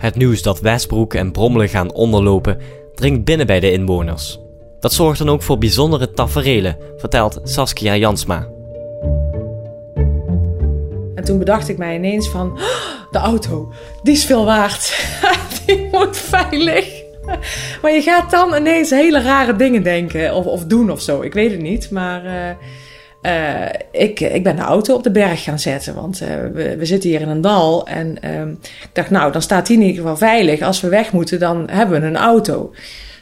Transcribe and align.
Het 0.00 0.16
nieuws 0.16 0.42
dat 0.42 0.60
Westbroek 0.60 1.14
en 1.14 1.32
Brommelen 1.32 1.68
gaan 1.68 1.92
onderlopen 1.92 2.58
dringt 2.94 3.24
binnen 3.24 3.46
bij 3.46 3.60
de 3.60 3.72
inwoners. 3.72 4.40
Dat 4.80 4.92
zorgt 4.92 5.18
dan 5.18 5.28
ook 5.28 5.42
voor 5.42 5.58
bijzondere 5.58 6.10
taferelen, 6.10 6.76
vertelt 6.96 7.40
Saskia 7.42 7.96
Jansma. 7.96 8.48
En 11.14 11.24
toen 11.24 11.38
bedacht 11.38 11.68
ik 11.68 11.78
mij 11.78 11.94
ineens 11.94 12.28
van, 12.28 12.52
"Oh, 12.52 12.60
de 13.10 13.18
auto, 13.18 13.72
die 14.02 14.12
is 14.12 14.24
veel 14.24 14.44
waard. 14.44 15.06
die 15.66 15.88
moet 15.90 16.16
veilig. 16.16 17.02
Maar 17.82 17.92
je 17.92 18.02
gaat 18.02 18.30
dan 18.30 18.54
ineens 18.54 18.90
hele 18.90 19.22
rare 19.22 19.56
dingen 19.56 19.82
denken 19.82 20.34
of, 20.34 20.46
of 20.46 20.64
doen 20.64 20.90
of 20.90 21.00
zo. 21.00 21.20
Ik 21.20 21.32
weet 21.32 21.50
het 21.50 21.60
niet, 21.60 21.90
maar 21.90 22.24
eh, 22.24 22.56
eh, 23.22 23.68
ik, 23.92 24.20
ik 24.20 24.42
ben 24.42 24.56
de 24.56 24.62
auto 24.62 24.94
op 24.94 25.02
de 25.02 25.10
berg 25.10 25.42
gaan 25.42 25.58
zetten. 25.58 25.94
Want 25.94 26.20
eh, 26.20 26.28
we, 26.52 26.86
zitten 26.86 27.10
hier 27.10 27.20
in 27.20 27.28
een 27.28 27.40
dal. 27.40 27.86
En 27.86 28.22
ehm, 28.22 28.50
ik 28.60 28.90
dacht, 28.92 29.10
nou, 29.10 29.32
dan 29.32 29.42
staat 29.42 29.66
die 29.66 29.76
in 29.76 29.82
ieder 29.82 30.00
geval 30.00 30.16
veilig. 30.16 30.60
Als 30.60 30.80
we 30.80 30.88
weg 30.88 31.12
moeten, 31.12 31.38
dan 31.38 31.70
hebben 31.70 32.00
we 32.00 32.06
een 32.06 32.16
auto. 32.16 32.74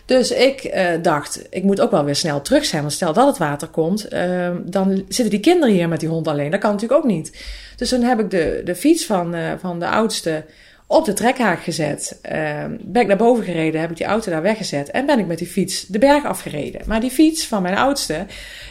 Dus 0.05 0.31
ik 0.31 0.65
eh, 0.65 0.87
dacht, 1.03 1.47
ik 1.51 1.63
moet 1.63 1.81
ook 1.81 1.91
wel 1.91 2.05
weer 2.05 2.17
snel 2.17 2.43
terug 2.43 2.65
zijn. 2.65 2.83
Want 2.83 2.95
stel 2.95 3.13
dat 3.13 3.27
het 3.27 3.39
water 3.39 3.69
komt, 3.69 4.09
ehm, 4.09 4.57
dan 4.65 4.95
zitten 4.95 5.31
die 5.31 5.41
kinderen 5.41 5.75
hier 5.75 5.89
met 5.89 6.01
die 6.01 6.09
hond 6.09 6.29
alleen. 6.29 6.51
Dat 6.51 6.61
kan 6.61 6.73
natuurlijk 6.73 7.01
ook 7.01 7.11
niet. 7.11 7.45
Dus 7.77 7.89
toen 7.89 8.03
heb 8.03 8.21
ik 8.21 8.31
de, 8.31 8.61
de 8.65 8.75
fiets 8.75 9.07
van, 9.07 9.35
van 9.61 9.79
de 9.79 9.89
oudste 9.89 10.45
op 10.91 11.05
de 11.05 11.13
trekhaak 11.13 11.63
gezet. 11.63 12.19
Ehm, 12.23 12.77
ben 12.81 13.03
ik 13.03 13.09
naar 13.09 13.17
boven 13.17 13.45
gereden, 13.45 13.81
heb 13.81 13.91
ik 13.91 13.97
die 13.97 14.07
auto 14.07 14.31
daar 14.31 14.43
weggezet. 14.43 14.91
En 14.91 15.07
ben 15.07 15.19
ik 15.19 15.27
met 15.27 15.39
die 15.39 15.47
fiets 15.47 15.87
de 15.87 15.99
berg 15.99 16.25
afgereden. 16.25 16.81
Maar 16.87 17.01
die 17.01 17.11
fiets 17.11 17.47
van 17.47 17.63
mijn 17.63 17.77
oudste 17.77 18.27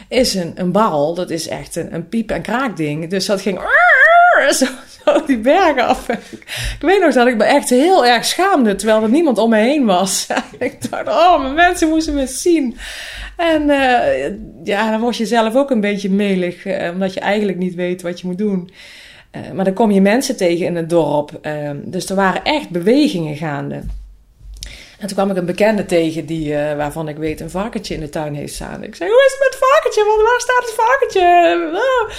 is 0.08 0.34
een, 0.34 0.52
een 0.54 0.72
barrel. 0.72 1.14
Dat 1.14 1.30
is 1.30 1.48
echt 1.48 1.76
een, 1.76 1.94
een 1.94 2.08
piep- 2.08 2.30
en 2.30 2.42
kraakding. 2.42 3.10
Dus 3.10 3.26
dat 3.26 3.40
ging 3.40 3.60
zo, 4.50 4.66
zo 5.04 5.24
die 5.26 5.38
bergen 5.38 5.86
af. 5.86 6.08
Ik 6.08 6.76
weet 6.80 7.00
nog 7.00 7.14
dat 7.14 7.26
ik 7.26 7.36
me 7.36 7.44
echt 7.44 7.70
heel 7.70 8.06
erg 8.06 8.24
schaamde, 8.24 8.74
terwijl 8.74 9.02
er 9.02 9.10
niemand 9.10 9.38
om 9.38 9.50
me 9.50 9.56
heen 9.56 9.84
was. 9.84 10.26
ik 10.58 10.90
dacht, 10.90 11.08
oh, 11.08 11.42
mijn 11.42 11.54
mensen 11.54 11.88
moesten 11.88 12.14
me 12.14 12.26
zien. 12.26 12.76
En 13.36 13.70
eh, 13.70 14.32
ja, 14.64 14.90
dan 14.90 15.00
word 15.00 15.16
je 15.16 15.26
zelf 15.26 15.54
ook 15.54 15.70
een 15.70 15.80
beetje 15.80 16.10
melig, 16.10 16.64
eh, 16.64 16.90
omdat 16.92 17.14
je 17.14 17.20
eigenlijk 17.20 17.58
niet 17.58 17.74
weet 17.74 18.02
wat 18.02 18.20
je 18.20 18.26
moet 18.26 18.38
doen. 18.38 18.70
Eh, 19.30 19.50
maar 19.50 19.64
dan 19.64 19.74
kom 19.74 19.90
je 19.90 20.00
mensen 20.00 20.36
tegen 20.36 20.66
in 20.66 20.76
het 20.76 20.90
dorp. 20.90 21.38
eh, 21.42 21.70
dus 21.84 22.10
er 22.10 22.16
waren 22.16 22.44
echt 22.44 22.70
bewegingen 22.70 23.36
gaande. 23.36 23.82
En 24.98 25.06
toen 25.06 25.16
kwam 25.16 25.30
ik 25.30 25.36
een 25.36 25.46
bekende 25.46 25.84
tegen 25.86 26.26
die, 26.26 26.54
eh, 26.54 26.76
waarvan 26.76 27.08
ik 27.08 27.16
weet 27.16 27.40
een 27.40 27.50
varkentje 27.50 27.94
in 27.94 28.00
de 28.00 28.08
tuin 28.08 28.34
heeft 28.34 28.54
staan. 28.54 28.82
Ik 28.82 28.94
zei, 28.94 29.10
hoe 29.10 29.24
is 29.26 29.32
het 29.32 29.40
met 29.40 29.48
het 29.48 29.68
varkentje? 29.68 30.22
Waar 30.24 30.40
staat 30.40 30.64
het 30.64 30.74
varkentje? 30.74 31.70
Ah. 31.74 32.14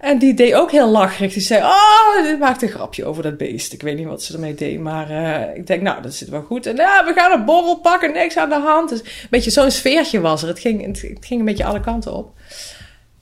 En 0.00 0.18
die 0.18 0.34
deed 0.34 0.54
ook 0.54 0.70
heel 0.70 0.88
lacherig. 0.88 1.32
Die 1.32 1.42
zei, 1.42 1.62
oh, 1.62 2.22
dit 2.22 2.38
maakt 2.38 2.62
een 2.62 2.68
grapje 2.68 3.04
over 3.04 3.22
dat 3.22 3.36
beest. 3.36 3.72
Ik 3.72 3.82
weet 3.82 3.96
niet 3.96 4.06
wat 4.06 4.22
ze 4.22 4.32
ermee 4.32 4.54
deed, 4.54 4.80
maar 4.80 5.10
eh, 5.10 5.56
ik 5.56 5.66
denk, 5.66 5.82
nou, 5.82 6.02
dat 6.02 6.14
zit 6.14 6.28
wel 6.28 6.42
goed. 6.42 6.66
En 6.66 6.76
ja, 6.76 7.04
we 7.04 7.12
gaan 7.12 7.32
een 7.32 7.44
borrel 7.44 7.76
pakken, 7.80 8.12
niks 8.12 8.36
aan 8.36 8.48
de 8.48 8.60
hand. 8.60 8.88
Dus 8.88 9.00
een 9.00 9.06
beetje 9.30 9.50
zo'n 9.50 9.70
sfeertje 9.70 10.20
was 10.20 10.42
er. 10.42 10.48
Het 10.48 10.58
ging, 10.58 10.86
het 10.86 10.98
ging 11.20 11.40
een 11.40 11.44
beetje 11.44 11.64
alle 11.64 11.80
kanten 11.80 12.12
op. 12.12 12.32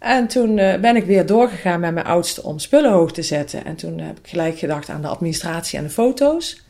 En 0.03 0.27
toen 0.27 0.59
eh, 0.59 0.81
ben 0.81 0.97
ik 0.97 1.05
weer 1.05 1.27
doorgegaan 1.27 1.81
met 1.81 1.95
mijn 1.95 2.07
oudste 2.07 2.43
om 2.43 2.59
spullen 2.59 2.93
hoog 2.93 3.13
te 3.13 3.23
zetten. 3.23 3.65
En 3.65 3.77
toen 3.77 3.99
heb 3.99 4.19
ik 4.19 4.29
gelijk 4.29 4.59
gedacht 4.59 4.89
aan 4.89 5.03
de 5.03 5.09
administratie 5.09 5.79
en 5.79 5.85
de 5.85 5.91
foto's. 5.91 6.63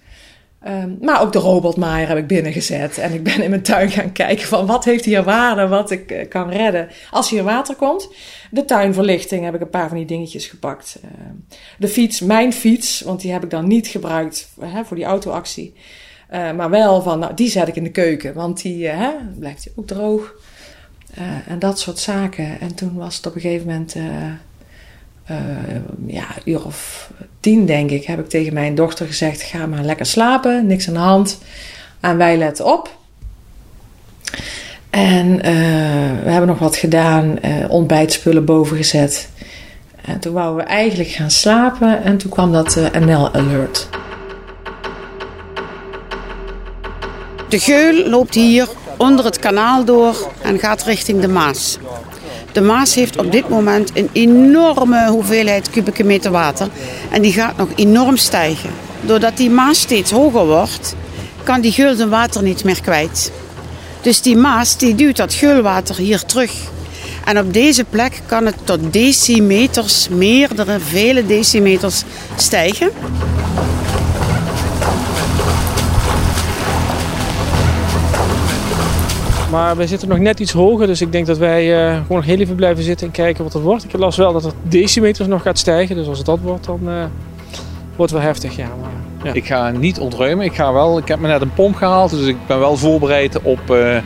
Ehm, 0.61 0.91
maar 1.01 1.21
ook 1.21 1.33
de 1.33 1.39
robotmaaier 1.39 2.09
heb 2.09 2.17
ik 2.17 2.27
binnengezet. 2.27 2.99
En 2.99 3.13
ik 3.13 3.23
ben 3.23 3.43
in 3.43 3.51
mijn 3.51 3.63
tuin 3.63 3.91
gaan 3.91 4.13
kijken 4.13 4.47
van 4.47 4.67
wat 4.67 4.85
heeft 4.85 5.05
hier 5.05 5.23
waarde, 5.23 5.69
wat 5.69 5.91
ik 5.91 6.11
eh, 6.11 6.29
kan 6.29 6.51
redden. 6.51 6.89
Als 7.11 7.31
hier 7.31 7.43
water 7.43 7.75
komt. 7.75 8.09
De 8.51 8.65
tuinverlichting 8.65 9.45
heb 9.45 9.55
ik 9.55 9.61
een 9.61 9.71
paar 9.71 9.89
van 9.89 9.97
die 9.97 10.07
dingetjes 10.07 10.47
gepakt. 10.47 10.99
Ehm, 11.03 11.35
de 11.79 11.89
fiets, 11.89 12.21
mijn 12.21 12.53
fiets, 12.53 13.01
want 13.01 13.21
die 13.21 13.33
heb 13.33 13.45
ik 13.45 13.51
dan 13.51 13.67
niet 13.67 13.87
gebruikt 13.87 14.49
hè, 14.61 14.85
voor 14.85 14.97
die 14.97 15.07
autoactie. 15.07 15.75
Eh, 16.29 16.53
maar 16.53 16.71
wel 16.71 17.03
van, 17.03 17.19
nou, 17.19 17.35
die 17.35 17.51
zet 17.51 17.69
ik 17.69 17.77
in 17.77 17.85
de 17.85 17.91
keuken, 17.91 18.35
want 18.35 18.63
die 18.63 18.87
hè, 18.87 19.11
blijft 19.39 19.69
ook 19.77 19.87
droog. 19.87 20.35
Eh, 21.15 21.25
en 21.49 21.59
dat 21.59 21.81
soort 21.81 21.99
zaken. 21.99 22.61
En 22.61 22.75
toen 22.75 22.95
was 22.95 23.17
het 23.17 23.27
op 23.27 23.35
een 23.35 23.41
gegeven 23.41 23.67
moment, 23.67 23.95
eh, 23.95 24.05
eh, 25.25 25.37
ja, 26.07 26.25
een 26.37 26.53
uur 26.53 26.65
of 26.65 27.11
tien 27.41 27.67
denk 27.67 27.91
ik, 27.91 28.05
heb 28.05 28.19
ik 28.19 28.29
tegen 28.29 28.55
mijn 28.55 28.75
dochter 28.75 29.07
gezegd: 29.07 29.43
ga 29.43 29.67
maar 29.67 29.83
lekker 29.85 30.07
slapen, 30.07 30.67
niks 30.67 30.89
aan 30.89 30.95
de 30.95 31.01
hand. 31.01 31.39
En 32.01 32.17
wij 32.17 32.37
letten 32.37 32.67
op. 32.67 32.97
En 34.91 35.37
we 36.23 36.31
hebben 36.31 36.47
nog 36.47 36.59
wat 36.59 36.77
gedaan, 36.77 37.39
ontbijtspullen 37.69 38.45
boven 38.45 38.77
gezet. 38.77 39.29
En 40.05 40.19
toen 40.19 40.33
wouden 40.33 40.65
we 40.65 40.71
eigenlijk 40.71 41.11
gaan 41.11 41.31
slapen 41.31 42.03
en 42.05 42.17
toen 42.17 42.31
kwam 42.31 42.53
dat 42.53 42.77
eh, 42.77 43.01
NL-alert. 43.01 43.89
De 47.49 47.59
geul 47.59 48.09
loopt 48.09 48.35
hier 48.35 48.69
onder 49.03 49.25
het 49.25 49.39
kanaal 49.39 49.85
door 49.85 50.31
en 50.43 50.59
gaat 50.59 50.83
richting 50.83 51.21
de 51.21 51.29
Maas. 51.29 51.79
De 52.53 52.61
Maas 52.61 52.95
heeft 52.95 53.19
op 53.19 53.33
dit 53.33 53.49
moment 53.49 53.91
een 53.95 54.09
enorme 54.13 55.09
hoeveelheid 55.09 55.71
kubieke 55.71 56.05
meter 56.05 56.31
water 56.31 56.69
en 57.11 57.23
die 57.23 57.33
gaat 57.33 57.57
nog 57.57 57.69
enorm 57.75 58.17
stijgen. 58.17 58.71
Doordat 59.01 59.37
die 59.37 59.51
Maas 59.51 59.81
steeds 59.81 60.11
hoger 60.11 60.47
wordt, 60.47 60.95
kan 61.43 61.61
die 61.61 61.73
geul 61.73 61.97
zijn 61.97 62.09
water 62.09 62.43
niet 62.43 62.65
meer 62.65 62.81
kwijt. 62.81 63.33
Dus 64.01 64.23
die 64.23 64.37
Maas 64.37 64.77
die 64.77 64.95
duwt 64.95 65.17
dat 65.17 65.35
geulwater 65.35 65.97
hier 65.97 66.25
terug. 66.25 66.53
En 67.25 67.39
op 67.39 67.53
deze 67.53 67.85
plek 67.85 68.21
kan 68.27 68.47
het 68.47 68.57
tot 68.65 68.93
decimeters, 68.93 70.09
meerdere, 70.09 70.79
vele 70.81 71.27
decimeters 71.27 72.03
stijgen. 72.37 72.91
Maar 79.53 79.77
wij 79.77 79.87
zitten 79.87 80.09
nog 80.09 80.19
net 80.19 80.41
iets 80.41 80.53
hoger, 80.53 80.87
dus 80.87 81.01
ik 81.01 81.13
denk 81.13 81.27
dat 81.27 81.39
wij 81.39 81.87
eh, 81.87 81.97
gewoon 81.97 82.17
nog 82.17 82.27
heel 82.27 82.39
even 82.39 82.55
blijven 82.55 82.85
zitten 82.85 83.07
en 83.07 83.13
kijken 83.13 83.45
wat 83.45 83.53
het 83.53 83.63
wordt. 83.63 83.85
Ik 83.85 83.93
las 83.93 84.17
wel 84.17 84.33
dat 84.33 84.43
het 84.43 84.55
decimeters 84.63 85.29
nog 85.29 85.43
gaat 85.43 85.59
stijgen, 85.59 85.97
dus 85.97 86.07
als 86.07 86.19
het 86.19 86.27
dat 86.27 86.39
wordt, 86.41 86.65
dan 86.65 86.81
eh, 86.89 87.05
wordt 87.97 88.13
het 88.13 88.21
wel 88.21 88.31
heftig. 88.31 88.57
Ja, 88.57 88.69
maar, 88.81 88.91
ja. 89.25 89.33
Ik 89.33 89.47
ga 89.47 89.71
niet 89.71 89.99
ontruimen. 89.99 90.45
Ik, 90.45 90.55
ga 90.55 90.73
wel, 90.73 90.99
ik 90.99 91.09
heb 91.09 91.19
me 91.19 91.29
net 91.29 91.41
een 91.41 91.55
pomp 91.55 91.75
gehaald, 91.75 92.11
dus 92.11 92.27
ik 92.27 92.37
ben 92.47 92.59
wel 92.59 92.77
voorbereid 92.77 93.43
op 93.43 93.71
eh, 93.71 93.97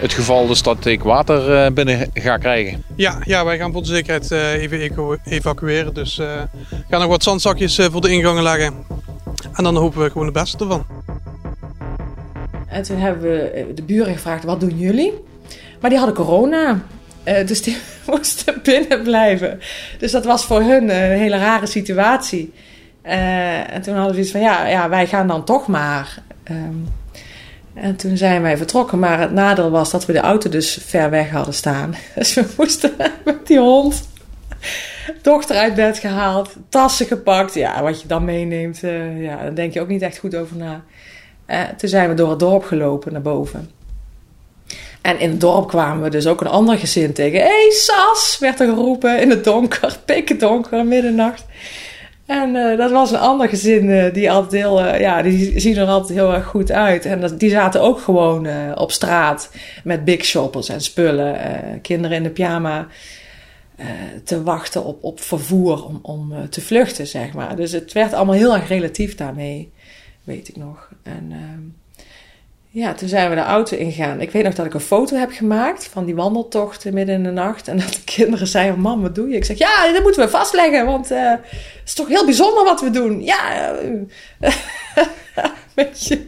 het 0.00 0.12
geval 0.12 0.46
dus 0.46 0.62
dat 0.62 0.84
ik 0.84 1.02
water 1.02 1.54
eh, 1.54 1.72
binnen 1.72 2.10
ga 2.14 2.36
krijgen. 2.36 2.84
Ja, 2.96 3.18
ja, 3.24 3.44
wij 3.44 3.58
gaan 3.58 3.72
voor 3.72 3.82
de 3.82 3.88
zekerheid 3.88 4.30
eh, 4.30 4.52
even 4.52 5.20
evacueren. 5.24 5.94
Dus 5.94 6.18
eh 6.18 6.26
gaan 6.88 7.00
nog 7.00 7.08
wat 7.08 7.22
zandzakjes 7.22 7.78
voor 7.92 8.00
de 8.00 8.08
ingangen 8.08 8.42
leggen. 8.42 8.74
En 9.52 9.64
dan 9.64 9.76
hopen 9.76 10.02
we 10.02 10.10
gewoon 10.10 10.26
het 10.26 10.34
beste 10.34 10.58
ervan. 10.58 10.86
En 12.74 12.82
toen 12.82 12.98
hebben 12.98 13.22
we 13.22 13.50
eh, 13.50 13.64
de 13.74 13.82
buren 13.82 14.12
gevraagd, 14.12 14.44
wat 14.44 14.60
doen 14.60 14.78
jullie? 14.78 15.12
Maar 15.80 15.90
die 15.90 15.98
hadden 15.98 16.16
corona. 16.16 16.82
Eh, 17.22 17.46
dus 17.46 17.62
die 17.62 17.76
moesten 18.10 18.60
binnen 18.62 19.02
blijven. 19.02 19.60
Dus 19.98 20.12
dat 20.12 20.24
was 20.24 20.44
voor 20.44 20.60
hun 20.60 20.82
een 20.82 21.18
hele 21.18 21.38
rare 21.38 21.66
situatie. 21.66 22.52
Eh, 23.02 23.74
en 23.74 23.82
toen 23.82 23.94
hadden 23.94 24.14
we 24.14 24.20
iets 24.20 24.30
van, 24.30 24.40
ja, 24.40 24.66
ja, 24.66 24.88
wij 24.88 25.06
gaan 25.06 25.26
dan 25.26 25.44
toch 25.44 25.66
maar. 25.66 26.18
Ehm, 26.44 26.74
en 27.74 27.96
toen 27.96 28.16
zijn 28.16 28.42
wij 28.42 28.56
vertrokken. 28.56 28.98
Maar 28.98 29.20
het 29.20 29.32
nadeel 29.32 29.70
was 29.70 29.90
dat 29.90 30.06
we 30.06 30.12
de 30.12 30.20
auto 30.20 30.50
dus 30.50 30.78
ver 30.86 31.10
weg 31.10 31.30
hadden 31.30 31.54
staan. 31.54 31.94
Dus 32.14 32.34
we 32.34 32.46
moesten 32.56 32.92
met 33.24 33.46
die 33.46 33.58
hond 33.58 34.08
dochter 35.22 35.56
uit 35.56 35.74
bed 35.74 35.98
gehaald, 35.98 36.56
tassen 36.68 37.06
gepakt. 37.06 37.54
Ja, 37.54 37.82
wat 37.82 38.00
je 38.00 38.08
dan 38.08 38.24
meeneemt, 38.24 38.78
ja, 39.18 39.36
daar 39.36 39.54
denk 39.54 39.72
je 39.72 39.80
ook 39.80 39.88
niet 39.88 40.02
echt 40.02 40.18
goed 40.18 40.36
over 40.36 40.56
na. 40.56 40.84
Eh, 41.46 41.62
toen 41.76 41.88
zijn 41.88 42.08
we 42.08 42.14
door 42.14 42.30
het 42.30 42.38
dorp 42.38 42.64
gelopen 42.64 43.12
naar 43.12 43.22
boven. 43.22 43.70
En 45.00 45.18
in 45.18 45.30
het 45.30 45.40
dorp 45.40 45.68
kwamen 45.68 46.02
we 46.02 46.10
dus 46.10 46.26
ook 46.26 46.40
een 46.40 46.46
ander 46.46 46.78
gezin 46.78 47.12
tegen. 47.12 47.38
Hé, 47.38 47.46
hey, 47.46 47.70
Sas, 47.70 48.36
werd 48.40 48.60
er 48.60 48.68
geroepen 48.68 49.20
in 49.20 49.30
het 49.30 49.44
donker, 49.44 49.98
pikken 50.06 50.38
donker, 50.38 50.86
middernacht. 50.86 51.44
En 52.26 52.56
eh, 52.56 52.78
dat 52.78 52.90
was 52.90 53.10
een 53.10 53.18
ander 53.18 53.48
gezin 53.48 53.90
eh, 53.90 54.12
die 54.12 54.30
altijd 54.30 54.62
heel, 54.62 54.80
eh, 54.80 55.00
ja, 55.00 55.22
die 55.22 55.60
zien 55.60 55.76
er 55.76 55.86
altijd 55.86 56.18
heel 56.18 56.34
erg 56.34 56.46
goed 56.46 56.72
uit. 56.72 57.04
En 57.04 57.36
die 57.36 57.50
zaten 57.50 57.80
ook 57.80 58.00
gewoon 58.00 58.48
op 58.74 58.92
straat 58.92 59.50
met 59.84 60.04
big 60.04 60.24
shoppers 60.24 60.68
en 60.68 60.80
spullen. 60.80 61.38
kinderen 61.82 62.16
in 62.16 62.22
de 62.22 62.30
pyjama 62.30 62.86
te 64.24 64.42
wachten 64.42 64.84
op, 64.84 65.04
op 65.04 65.20
vervoer 65.20 65.84
om, 65.84 65.98
om 66.02 66.48
te 66.50 66.60
vluchten, 66.60 67.06
zeg 67.06 67.32
maar. 67.32 67.56
Dus 67.56 67.72
het 67.72 67.92
werd 67.92 68.12
allemaal 68.12 68.34
heel 68.34 68.54
erg 68.54 68.68
relatief 68.68 69.14
daarmee, 69.14 69.72
weet 70.24 70.48
ik 70.48 70.56
nog. 70.56 70.88
En 71.02 71.26
ehm, 71.30 71.60
ja, 72.74 72.94
toen 72.94 73.08
zijn 73.08 73.28
we 73.28 73.34
de 73.34 73.40
auto 73.40 73.76
ingegaan. 73.76 74.20
Ik 74.20 74.30
weet 74.30 74.44
nog 74.44 74.54
dat 74.54 74.66
ik 74.66 74.74
een 74.74 74.80
foto 74.80 75.16
heb 75.16 75.30
gemaakt 75.30 75.84
van 75.86 76.04
die 76.04 76.14
wandeltocht 76.14 76.92
midden 76.92 77.14
in 77.14 77.22
de 77.22 77.30
nacht. 77.30 77.68
En 77.68 77.78
dat 77.84 77.92
de 77.92 78.04
kinderen 78.04 78.46
zeiden, 78.46 78.80
mam, 78.80 79.02
wat 79.02 79.14
doe 79.14 79.28
je? 79.28 79.36
Ik 79.36 79.44
zeg, 79.44 79.58
ja, 79.58 79.92
dat 79.92 80.02
moeten 80.02 80.24
we 80.24 80.30
vastleggen, 80.30 80.86
want 80.86 81.10
eh, 81.10 81.30
het 81.30 81.82
is 81.84 81.94
toch 81.94 82.08
heel 82.08 82.24
bijzonder 82.24 82.64
wat 82.64 82.80
we 82.80 82.90
doen. 82.90 83.22
Ja, 83.22 83.72
eh, 84.40 84.52
weet 85.74 86.06
je. 86.06 86.26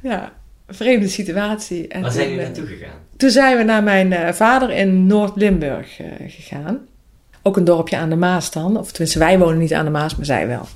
Ja, 0.00 0.32
vreemde 0.68 1.08
situatie. 1.08 1.88
En 1.88 2.02
Waar 2.02 2.12
zijn 2.12 2.28
jullie 2.28 2.40
eh, 2.40 2.46
naartoe 2.46 2.66
gegaan? 2.66 2.98
toen 3.16 3.30
zijn 3.30 3.56
we 3.56 3.62
naar 3.62 3.82
mijn 3.82 4.34
vader 4.34 4.70
in 4.70 5.06
Noord-Limburg 5.06 6.00
gegaan. 6.26 6.86
Ook 7.42 7.56
een 7.56 7.64
dorpje 7.64 7.96
aan 7.96 8.10
de 8.10 8.16
Maas 8.16 8.50
dan. 8.50 8.78
Of 8.78 8.90
tenminste, 8.90 9.18
wij 9.18 9.38
wonen 9.38 9.58
niet 9.58 9.74
aan 9.74 9.84
de 9.84 9.90
Maas, 9.90 10.16
maar 10.16 10.26
zij 10.26 10.46
wel. 10.46 10.66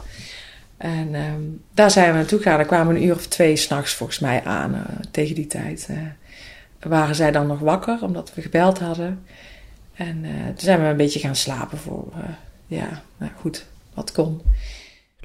En 0.79 1.15
ehm, 1.15 1.43
daar 1.75 1.91
zijn 1.91 2.11
we 2.11 2.17
naartoe 2.17 2.39
gegaan. 2.39 2.57
Daar 2.57 2.67
kwamen 2.67 2.95
we 2.95 3.01
een 3.01 3.07
uur 3.07 3.15
of 3.15 3.27
twee 3.27 3.57
s'nachts 3.57 3.95
volgens 3.95 4.19
mij 4.19 4.45
aan 4.45 4.75
eh, 4.75 4.81
tegen 5.11 5.35
die 5.35 5.47
tijd. 5.47 5.89
Eh, 5.91 6.91
waren 6.91 7.15
zij 7.15 7.31
dan 7.31 7.47
nog 7.47 7.59
wakker 7.59 7.99
omdat 8.03 8.33
we 8.35 8.43
gebeld 8.43 8.79
hadden. 8.79 9.23
En 9.95 10.25
eh, 10.25 10.31
toen 10.47 10.55
zijn 10.57 10.81
we 10.81 10.87
een 10.87 10.97
beetje 10.97 11.19
gaan 11.19 11.37
slapen 11.37 11.79
voor, 11.79 12.13
ja, 12.67 13.03
nou 13.19 13.33
goed, 13.41 13.67
wat 13.95 14.13
kon. 14.13 14.41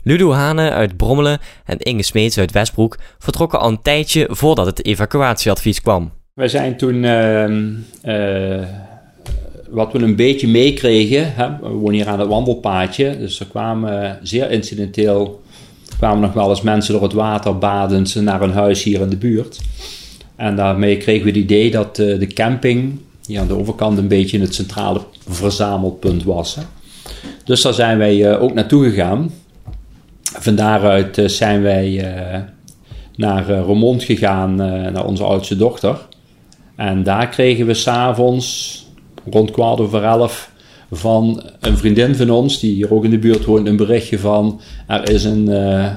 Ludo 0.04 0.32
Hane 0.32 0.72
uit 0.72 0.98
Brommelen 0.98 1.40
en 1.66 1.78
Inge 1.78 2.04
Smeets 2.04 2.38
uit 2.38 2.52
Westbroek 2.52 2.98
vertrokken 3.20 3.60
al 3.60 3.70
een 3.70 3.82
tijdje 3.82 4.28
voordat 4.32 4.66
het 4.66 4.86
evacuatieadvies 4.86 5.82
kwam. 5.82 6.12
Wij 6.34 6.48
zijn 6.48 6.78
toen, 6.78 7.04
ehm, 7.04 7.74
wat 9.70 9.92
we 9.92 10.00
een 10.00 10.16
beetje 10.16 10.48
meekregen, 10.48 11.34
we 11.62 11.70
wonen 11.70 11.94
hier 11.94 12.08
aan 12.08 12.20
het 12.20 12.30
wandelpaadje, 12.30 13.18
dus 13.18 13.40
er 13.40 13.46
kwamen 13.46 14.20
zeer 14.22 14.52
incidenteel 14.52 15.43
kwamen 15.98 16.22
nog 16.22 16.34
wel 16.34 16.50
eens 16.50 16.62
mensen 16.62 16.94
door 16.94 17.04
het 17.04 17.14
water 17.14 17.58
badend 17.58 18.16
naar 18.16 18.42
een 18.42 18.52
huis 18.52 18.84
hier 18.84 19.02
in 19.02 19.10
de 19.10 19.18
buurt. 19.18 19.62
En 20.36 20.56
daarmee 20.56 20.98
kregen 20.98 21.24
we 21.24 21.30
het 21.30 21.40
idee 21.40 21.72
dat 21.72 22.00
uh, 22.00 22.20
de 22.20 22.28
camping 22.28 23.00
hier 23.26 23.40
aan 23.40 23.48
de 23.48 23.58
overkant 23.58 23.98
een 23.98 24.08
beetje 24.08 24.40
het 24.40 24.56
centrale 24.56 25.02
verzamelpunt 25.28 26.24
was. 26.24 26.56
Hè. 26.56 26.62
Dus 27.46 27.62
daar 27.62 27.74
zijn 27.74 27.98
wij 27.98 28.16
uh, 28.16 28.42
ook 28.42 28.54
naartoe 28.54 28.90
gegaan. 28.90 29.32
Van 30.24 30.56
daaruit 30.56 31.18
uh, 31.18 31.28
zijn 31.28 31.62
wij 31.62 32.06
naar 33.16 33.46
Remond 33.46 34.04
gegaan, 34.04 34.56
naar 34.56 35.06
onze 35.06 35.24
oudste 35.24 35.56
dochter. 35.56 35.98
En 36.76 37.04
daar 37.04 37.30
kregen 37.30 37.66
we 37.66 37.74
s'avonds 37.74 38.82
rond 39.32 39.52
kwart 39.52 39.80
over 39.80 40.04
elf 40.04 40.52
van 40.96 41.44
een 41.60 41.78
vriendin 41.78 42.16
van 42.16 42.30
ons, 42.30 42.60
die 42.60 42.74
hier 42.74 42.94
ook 42.94 43.04
in 43.04 43.10
de 43.10 43.20
buurt 43.20 43.46
woont, 43.46 43.68
een 43.68 43.76
berichtje 43.76 44.20
van 44.20 44.62
er 44.88 45.10
is 45.10 45.24
een, 45.24 45.50
uh, 45.50 45.90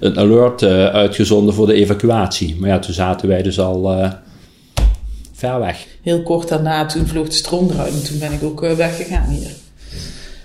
een 0.00 0.18
alert 0.18 0.62
uh, 0.62 0.86
uitgezonden 0.86 1.54
voor 1.54 1.66
de 1.66 1.74
evacuatie. 1.74 2.56
Maar 2.58 2.68
ja, 2.68 2.78
toen 2.78 2.94
zaten 2.94 3.28
wij 3.28 3.42
dus 3.42 3.60
al 3.60 3.98
uh, 3.98 4.12
ver 5.32 5.60
weg. 5.60 5.86
Heel 6.02 6.22
kort 6.22 6.48
daarna, 6.48 6.86
toen 6.86 7.06
vloog 7.06 7.26
de 7.26 7.34
stroom 7.34 7.70
eruit 7.70 7.92
en 7.92 8.04
toen 8.04 8.18
ben 8.18 8.32
ik 8.32 8.42
ook 8.42 8.60
weggegaan 8.60 9.28
hier. 9.28 9.50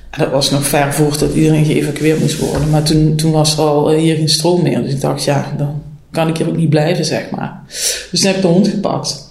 En 0.09 0.19
dat 0.19 0.31
was 0.31 0.51
nog 0.51 0.63
ver 0.63 0.93
voordat 0.93 1.33
iedereen 1.33 1.65
geëvacueerd 1.65 2.19
moest 2.19 2.39
worden. 2.39 2.69
Maar 2.69 2.83
toen, 2.83 3.15
toen 3.15 3.31
was 3.31 3.57
er 3.57 3.63
al 3.63 3.91
hier 3.91 4.15
geen 4.15 4.29
stroom 4.29 4.61
meer. 4.61 4.81
Dus 4.81 4.93
ik 4.93 5.01
dacht, 5.01 5.23
ja, 5.23 5.53
dan 5.57 5.81
kan 6.11 6.27
ik 6.27 6.37
hier 6.37 6.47
ook 6.47 6.57
niet 6.57 6.69
blijven, 6.69 7.05
zeg 7.05 7.29
maar. 7.29 7.63
Dus 8.11 8.19
toen 8.19 8.27
heb 8.27 8.35
ik 8.35 8.41
de 8.41 8.47
hond 8.47 8.67
gepakt. 8.67 9.28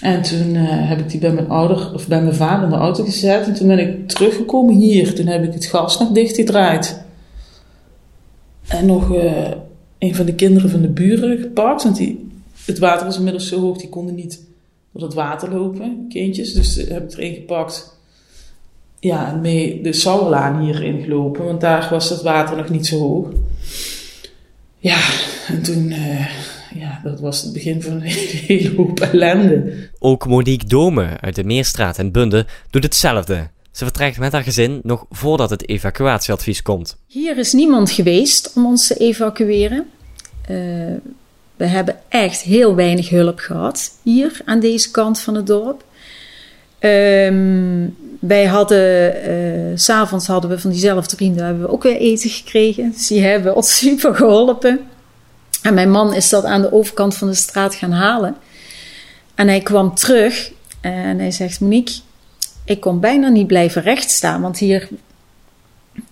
En 0.00 0.22
toen 0.22 0.54
uh, 0.54 0.62
heb 0.68 0.98
ik 0.98 1.10
die 1.10 1.20
bij 1.20 1.32
mijn 1.32 1.48
ouder, 1.48 1.94
of 1.94 2.08
bij 2.08 2.22
mijn 2.22 2.34
vader 2.34 2.64
in 2.64 2.70
de 2.70 2.76
auto 2.76 3.04
gezet. 3.04 3.46
En 3.46 3.54
toen 3.54 3.68
ben 3.68 3.78
ik 3.78 4.08
teruggekomen 4.08 4.74
hier. 4.74 5.14
Toen 5.14 5.26
heb 5.26 5.44
ik 5.44 5.52
het 5.52 5.66
gas 5.66 5.98
nog 5.98 6.10
dichtgedraaid. 6.10 7.04
En 8.66 8.86
nog 8.86 9.14
uh, 9.14 9.50
een 9.98 10.14
van 10.14 10.26
de 10.26 10.34
kinderen 10.34 10.70
van 10.70 10.82
de 10.82 10.88
buren 10.88 11.38
gepakt. 11.38 11.82
Want 11.82 11.96
die, 11.96 12.28
het 12.64 12.78
water 12.78 13.06
was 13.06 13.16
inmiddels 13.16 13.48
zo 13.48 13.60
hoog, 13.60 13.78
die 13.78 13.88
konden 13.88 14.14
niet 14.14 14.40
door 14.92 15.02
het 15.02 15.14
water 15.14 15.50
lopen, 15.50 16.06
kindjes. 16.08 16.52
Dus 16.52 16.78
uh, 16.78 16.88
heb 16.88 17.04
ik 17.04 17.12
er 17.12 17.22
een 17.22 17.34
gepakt. 17.34 17.94
Ja, 19.00 19.32
en 19.32 19.40
mee 19.40 19.80
de 19.82 19.92
Sauerlaan 19.92 20.60
hierin 20.60 21.02
gelopen. 21.02 21.44
Want 21.44 21.60
daar 21.60 21.88
was 21.90 22.10
het 22.10 22.22
water 22.22 22.56
nog 22.56 22.68
niet 22.68 22.86
zo 22.86 22.98
hoog. 22.98 23.28
Ja, 24.78 24.98
en 25.48 25.62
toen 25.62 25.92
ja, 26.78 27.00
dat 27.04 27.20
was 27.20 27.42
het 27.42 27.52
begin 27.52 27.82
van 27.82 27.92
een 27.92 28.00
hele 28.46 28.76
hoop 28.76 29.00
ellende. 29.00 29.88
Ook 29.98 30.26
Monique 30.26 30.66
Dome 30.66 31.20
uit 31.20 31.34
de 31.34 31.44
Meerstraat 31.44 31.98
en 31.98 32.12
Bunde 32.12 32.46
doet 32.70 32.82
hetzelfde. 32.82 33.48
Ze 33.70 33.84
vertrekt 33.84 34.18
met 34.18 34.32
haar 34.32 34.42
gezin 34.42 34.80
nog 34.82 35.06
voordat 35.10 35.50
het 35.50 35.68
evacuatieadvies 35.68 36.62
komt. 36.62 36.96
Hier 37.06 37.38
is 37.38 37.52
niemand 37.52 37.90
geweest 37.90 38.52
om 38.54 38.66
ons 38.66 38.86
te 38.86 38.94
evacueren. 38.94 39.86
Uh, 40.50 40.56
we 41.56 41.64
hebben 41.66 41.96
echt 42.08 42.42
heel 42.42 42.74
weinig 42.74 43.08
hulp 43.08 43.38
gehad 43.38 43.90
hier 44.02 44.40
aan 44.44 44.60
deze 44.60 44.90
kant 44.90 45.20
van 45.20 45.34
het 45.34 45.46
dorp. 45.46 45.84
Um, 46.80 47.96
wij 48.20 48.44
hadden, 48.44 49.14
uh, 49.30 49.72
s'avonds 49.74 50.26
hadden 50.26 50.50
we 50.50 50.58
van 50.58 50.70
diezelfde 50.70 51.16
vrienden 51.16 51.44
hebben 51.44 51.62
we 51.62 51.72
ook 51.72 51.82
weer 51.82 51.96
eten 51.96 52.30
gekregen. 52.30 52.92
Dus 52.92 53.06
die 53.06 53.22
hebben 53.22 53.56
ons 53.56 53.76
super 53.78 54.14
geholpen. 54.14 54.80
En 55.66 55.74
mijn 55.74 55.90
man 55.90 56.14
is 56.14 56.28
dat 56.28 56.44
aan 56.44 56.60
de 56.60 56.72
overkant 56.72 57.16
van 57.16 57.28
de 57.28 57.34
straat 57.34 57.74
gaan 57.74 57.92
halen. 57.92 58.36
En 59.34 59.48
hij 59.48 59.60
kwam 59.60 59.94
terug 59.94 60.52
en 60.80 61.18
hij 61.18 61.30
zegt: 61.30 61.60
Monique, 61.60 61.94
ik 62.64 62.80
kon 62.80 63.00
bijna 63.00 63.28
niet 63.28 63.46
blijven 63.46 63.82
rechtstaan, 63.82 64.40
want 64.40 64.58
hier 64.58 64.88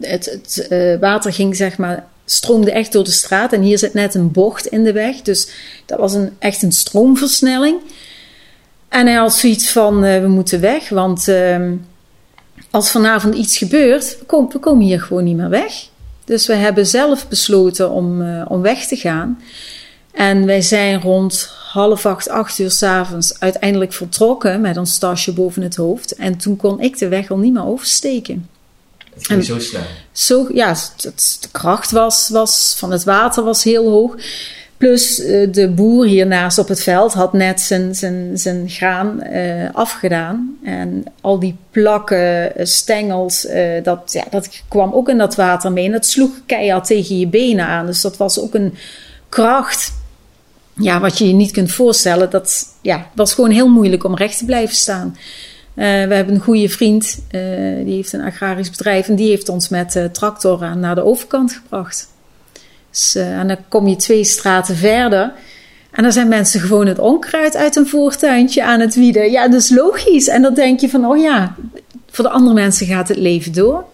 het, 0.00 0.24
het 0.24 0.66
uh, 0.70 0.98
water 0.98 1.32
ging 1.32 1.56
zeg 1.56 1.78
maar 1.78 2.06
stroomde 2.24 2.72
echt 2.72 2.92
door 2.92 3.04
de 3.04 3.10
straat 3.10 3.52
en 3.52 3.60
hier 3.60 3.78
zit 3.78 3.94
net 3.94 4.14
een 4.14 4.32
bocht 4.32 4.66
in 4.66 4.84
de 4.84 4.92
weg, 4.92 5.22
dus 5.22 5.48
dat 5.86 5.98
was 5.98 6.14
een, 6.14 6.36
echt 6.38 6.62
een 6.62 6.72
stroomversnelling. 6.72 7.80
En 8.88 9.06
hij 9.06 9.16
had 9.16 9.34
zoiets 9.34 9.70
van: 9.70 10.04
uh, 10.04 10.20
we 10.20 10.28
moeten 10.28 10.60
weg, 10.60 10.88
want 10.88 11.28
uh, 11.28 11.70
als 12.70 12.90
vanavond 12.90 13.34
iets 13.34 13.58
gebeurt, 13.58 14.18
we 14.28 14.58
komen 14.58 14.84
hier 14.84 15.00
gewoon 15.00 15.24
niet 15.24 15.36
meer 15.36 15.48
weg. 15.48 15.92
Dus 16.25 16.47
we 16.47 16.55
hebben 16.55 16.87
zelf 16.87 17.29
besloten 17.29 17.91
om, 17.91 18.23
uh, 18.23 18.44
om 18.49 18.61
weg 18.62 18.87
te 18.87 18.97
gaan. 18.97 19.43
En 20.12 20.47
wij 20.47 20.62
zijn 20.62 21.00
rond 21.00 21.50
half 21.71 22.06
acht, 22.06 22.29
acht 22.29 22.59
uur 22.59 22.71
s'avonds 22.71 23.41
uiteindelijk 23.41 23.93
vertrokken 23.93 24.61
met 24.61 24.76
ons 24.76 24.99
tasje 24.99 25.32
boven 25.32 25.62
het 25.62 25.76
hoofd. 25.76 26.15
En 26.15 26.37
toen 26.37 26.56
kon 26.56 26.81
ik 26.81 26.99
de 26.99 27.09
weg 27.09 27.31
al 27.31 27.38
niet 27.38 27.53
meer 27.53 27.65
oversteken. 27.65 28.49
Het 29.15 29.26
ging 29.26 29.38
en 29.38 29.44
zo 29.44 29.59
snel? 29.59 29.82
Zo, 30.12 30.49
ja, 30.53 30.76
de 30.97 31.49
kracht 31.53 31.91
was, 31.91 32.29
was, 32.29 32.75
van 32.79 32.91
het 32.91 33.05
water 33.05 33.44
was 33.44 33.65
heel 33.65 33.91
hoog. 33.91 34.17
Plus 34.76 35.21
uh, 35.21 35.53
de 35.53 35.69
boer 35.69 36.06
hiernaast 36.06 36.59
op 36.59 36.69
het 36.69 36.82
veld 36.82 37.12
had 37.12 37.32
net 37.32 37.61
zijn, 37.61 37.94
zijn, 37.94 38.38
zijn 38.38 38.69
graan 38.69 39.23
uh, 39.32 39.69
afgedaan. 39.73 40.59
En 40.65 41.05
al 41.21 41.38
die 41.38 41.56
plakken, 41.71 42.53
uh, 42.61 42.65
stengels, 42.65 43.47
dat, 43.82 44.12
ja, 44.12 44.25
dat 44.31 44.62
kwam 44.69 44.93
ook 44.93 45.09
in 45.09 45.19
dat 45.19 45.35
water 45.35 45.73
mee. 45.73 45.85
En 45.85 45.93
dat 45.93 46.06
sloeg 46.06 46.31
keihard 46.47 46.87
tegen 46.87 47.19
je 47.19 47.26
benen 47.26 47.67
aan. 47.67 47.87
Dus 47.87 48.00
dat 48.00 48.17
was 48.17 48.41
ook 48.41 48.55
een 48.55 48.75
kracht 49.29 49.93
ja, 50.76 51.00
wat 51.00 51.19
je 51.19 51.26
je 51.26 51.35
niet 51.35 51.50
kunt 51.50 51.73
voorstellen. 51.73 52.31
Dat 52.31 52.67
ja, 52.81 53.06
was 53.15 53.35
gewoon 53.35 53.50
heel 53.50 53.69
moeilijk 53.69 54.05
om 54.05 54.17
recht 54.17 54.38
te 54.38 54.44
blijven 54.44 54.76
staan. 54.76 55.17
we 55.75 55.82
hebben 55.82 56.35
een 56.35 56.41
goede 56.41 56.69
vriend, 56.69 57.19
die 57.85 57.95
heeft 57.95 58.12
een 58.12 58.25
agrarisch 58.25 58.71
bedrijf. 58.71 59.09
En 59.09 59.14
die 59.14 59.28
heeft 59.28 59.49
ons 59.49 59.69
met 59.69 60.09
tractor 60.12 60.76
naar 60.76 60.95
de 60.95 61.04
overkant 61.04 61.52
gebracht. 61.52 62.09
Dus, 62.94 63.16
uh, 63.16 63.38
en 63.38 63.48
dan 63.48 63.56
kom 63.68 63.88
je 63.88 63.96
twee 63.96 64.24
straten 64.24 64.76
verder. 64.76 65.32
En 65.90 66.02
dan 66.02 66.12
zijn 66.12 66.28
mensen 66.28 66.60
gewoon 66.60 66.86
het 66.86 66.98
onkruid 66.98 67.56
uit 67.56 67.76
een 67.76 67.86
voortuintje 67.86 68.64
aan 68.64 68.80
het 68.80 68.94
wieden. 68.94 69.30
Ja, 69.30 69.48
dat 69.48 69.60
is 69.60 69.70
logisch. 69.70 70.28
En 70.28 70.42
dan 70.42 70.54
denk 70.54 70.80
je 70.80 70.88
van, 70.88 71.06
oh 71.06 71.18
ja, 71.18 71.54
voor 72.10 72.24
de 72.24 72.30
andere 72.30 72.54
mensen 72.54 72.86
gaat 72.86 73.08
het 73.08 73.16
leven 73.16 73.52
door. 73.52 73.84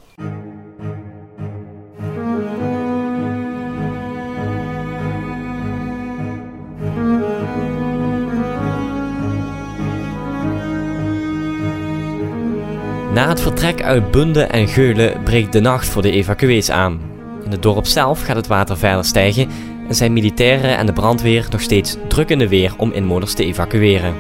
Na 13.14 13.28
het 13.28 13.40
vertrek 13.40 13.82
uit 13.82 14.10
Bunde 14.10 14.42
en 14.42 14.68
Geulen 14.68 15.22
breekt 15.22 15.52
de 15.52 15.60
nacht 15.60 15.88
voor 15.88 16.02
de 16.02 16.10
evacuees 16.10 16.70
aan. 16.70 17.09
In 17.50 17.56
het 17.56 17.64
dorp 17.64 17.86
zelf 17.86 18.22
gaat 18.22 18.36
het 18.36 18.46
water 18.46 18.78
verder 18.78 19.04
stijgen 19.04 19.48
en 19.88 19.94
zijn 19.94 20.12
militairen 20.12 20.76
en 20.76 20.86
de 20.86 20.92
brandweer 20.92 21.46
nog 21.50 21.60
steeds 21.60 21.96
druk 22.08 22.28
in 22.28 22.38
de 22.38 22.48
weer 22.48 22.74
om 22.76 22.92
inwoners 22.92 23.34
te 23.34 23.44
evacueren. 23.44 24.14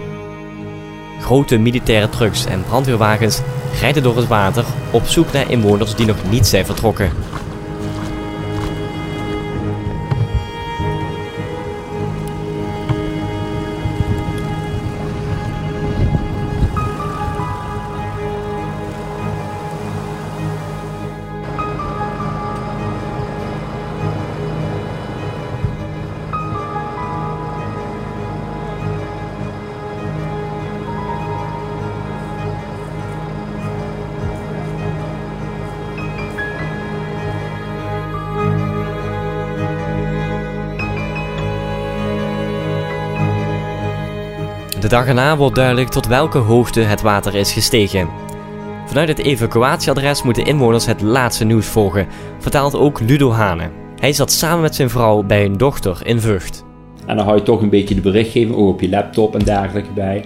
Grote 1.20 1.58
militaire 1.58 2.08
trucks 2.08 2.46
en 2.46 2.62
brandweerwagens 2.62 3.40
rijden 3.80 4.02
door 4.02 4.16
het 4.16 4.26
water 4.26 4.64
op 4.90 5.06
zoek 5.06 5.32
naar 5.32 5.50
inwoners 5.50 5.94
die 5.94 6.06
nog 6.06 6.30
niet 6.30 6.46
zijn 6.46 6.66
vertrokken. 6.66 7.10
Dag 44.90 45.06
erna 45.06 45.36
wordt 45.36 45.54
duidelijk 45.54 45.88
tot 45.88 46.06
welke 46.06 46.38
hoogte 46.38 46.80
het 46.80 47.00
water 47.00 47.34
is 47.34 47.52
gestegen. 47.52 48.08
Vanuit 48.86 49.08
het 49.08 49.18
evacuatieadres 49.18 50.22
moeten 50.22 50.44
inwoners 50.44 50.86
het 50.86 51.02
laatste 51.02 51.44
nieuws 51.44 51.66
volgen, 51.66 52.06
vertelt 52.38 52.74
ook 52.74 53.00
Ludo 53.00 53.30
Hane. 53.30 53.70
Hij 54.00 54.12
zat 54.12 54.32
samen 54.32 54.60
met 54.60 54.74
zijn 54.74 54.90
vrouw 54.90 55.22
bij 55.22 55.42
hun 55.42 55.56
dochter 55.56 56.00
in 56.04 56.20
Vught. 56.20 56.64
En 57.06 57.16
dan 57.16 57.24
hou 57.24 57.38
je 57.38 57.42
toch 57.42 57.60
een 57.60 57.68
beetje 57.68 57.94
de 57.94 58.00
berichtgeving 58.00 58.56
ook 58.56 58.68
op 58.68 58.80
je 58.80 58.88
laptop 58.88 59.34
en 59.34 59.44
dergelijke 59.44 59.92
bij. 59.92 60.24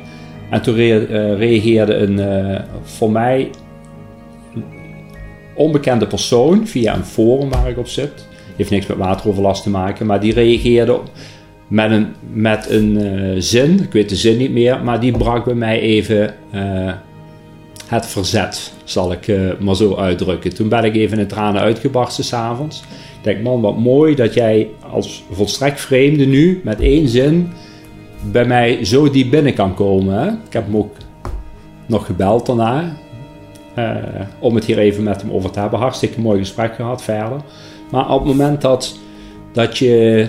En 0.50 0.62
toen 0.62 0.74
re 0.74 1.08
uh, 1.08 1.38
reageerde 1.38 1.94
een 1.94 2.18
uh, 2.18 2.60
voor 2.82 3.10
mij 3.10 3.50
onbekende 5.54 6.06
persoon 6.06 6.66
via 6.66 6.94
een 6.94 7.04
forum 7.04 7.50
waar 7.50 7.68
ik 7.68 7.78
op 7.78 7.88
zit. 7.88 8.26
Heeft 8.56 8.70
niks 8.70 8.86
met 8.86 8.96
wateroverlast 8.96 9.62
te 9.62 9.70
maken, 9.70 10.06
maar 10.06 10.20
die 10.20 10.32
reageerde 10.32 11.00
met 11.68 11.90
een, 11.90 12.06
met 12.32 12.70
een 12.70 13.04
uh, 13.04 13.34
zin, 13.38 13.82
ik 13.82 13.92
weet 13.92 14.08
de 14.08 14.16
zin 14.16 14.36
niet 14.36 14.52
meer, 14.52 14.80
maar 14.84 15.00
die 15.00 15.12
brak 15.12 15.44
bij 15.44 15.54
mij 15.54 15.80
even 15.80 16.34
het 17.86 18.06
verzet, 18.06 18.72
zal 18.84 19.12
ik 19.12 19.32
maar 19.58 19.76
zo 19.76 19.96
uitdrukken. 19.96 20.54
Toen 20.54 20.68
ben 20.68 20.84
ik 20.84 20.94
even 20.94 21.18
in 21.18 21.26
tranen 21.26 21.60
uitgebarsten 21.60 22.24
s'avonds. 22.24 22.80
Ik 23.18 23.24
denk, 23.24 23.42
man, 23.42 23.60
wat 23.60 23.78
mooi 23.78 24.14
dat 24.14 24.34
jij 24.34 24.68
als 24.92 25.24
volstrekt 25.30 25.80
vreemde 25.80 26.26
nu 26.26 26.60
met 26.64 26.80
één 26.80 27.08
zin 27.08 27.52
bij 28.32 28.44
mij 28.44 28.84
zo 28.84 29.10
diep 29.10 29.30
binnen 29.30 29.54
kan 29.54 29.74
komen. 29.74 30.40
Ik 30.46 30.52
heb 30.52 30.64
hem 30.64 30.76
ook 30.76 30.96
nog 31.86 32.06
gebeld 32.06 32.46
daarna. 32.46 32.96
Om 34.38 34.54
het 34.54 34.64
hier 34.64 34.78
even 34.78 35.02
met 35.02 35.20
hem 35.20 35.30
over 35.30 35.50
te 35.50 35.60
hebben. 35.60 35.78
Hartstikke 35.78 36.20
mooi 36.20 36.38
gesprek 36.38 36.74
gehad 36.74 37.02
verder. 37.02 37.40
Maar 37.90 38.10
op 38.10 38.18
het 38.18 38.28
moment 38.28 38.60
dat, 38.60 38.98
dat 39.52 39.78
je 39.78 40.28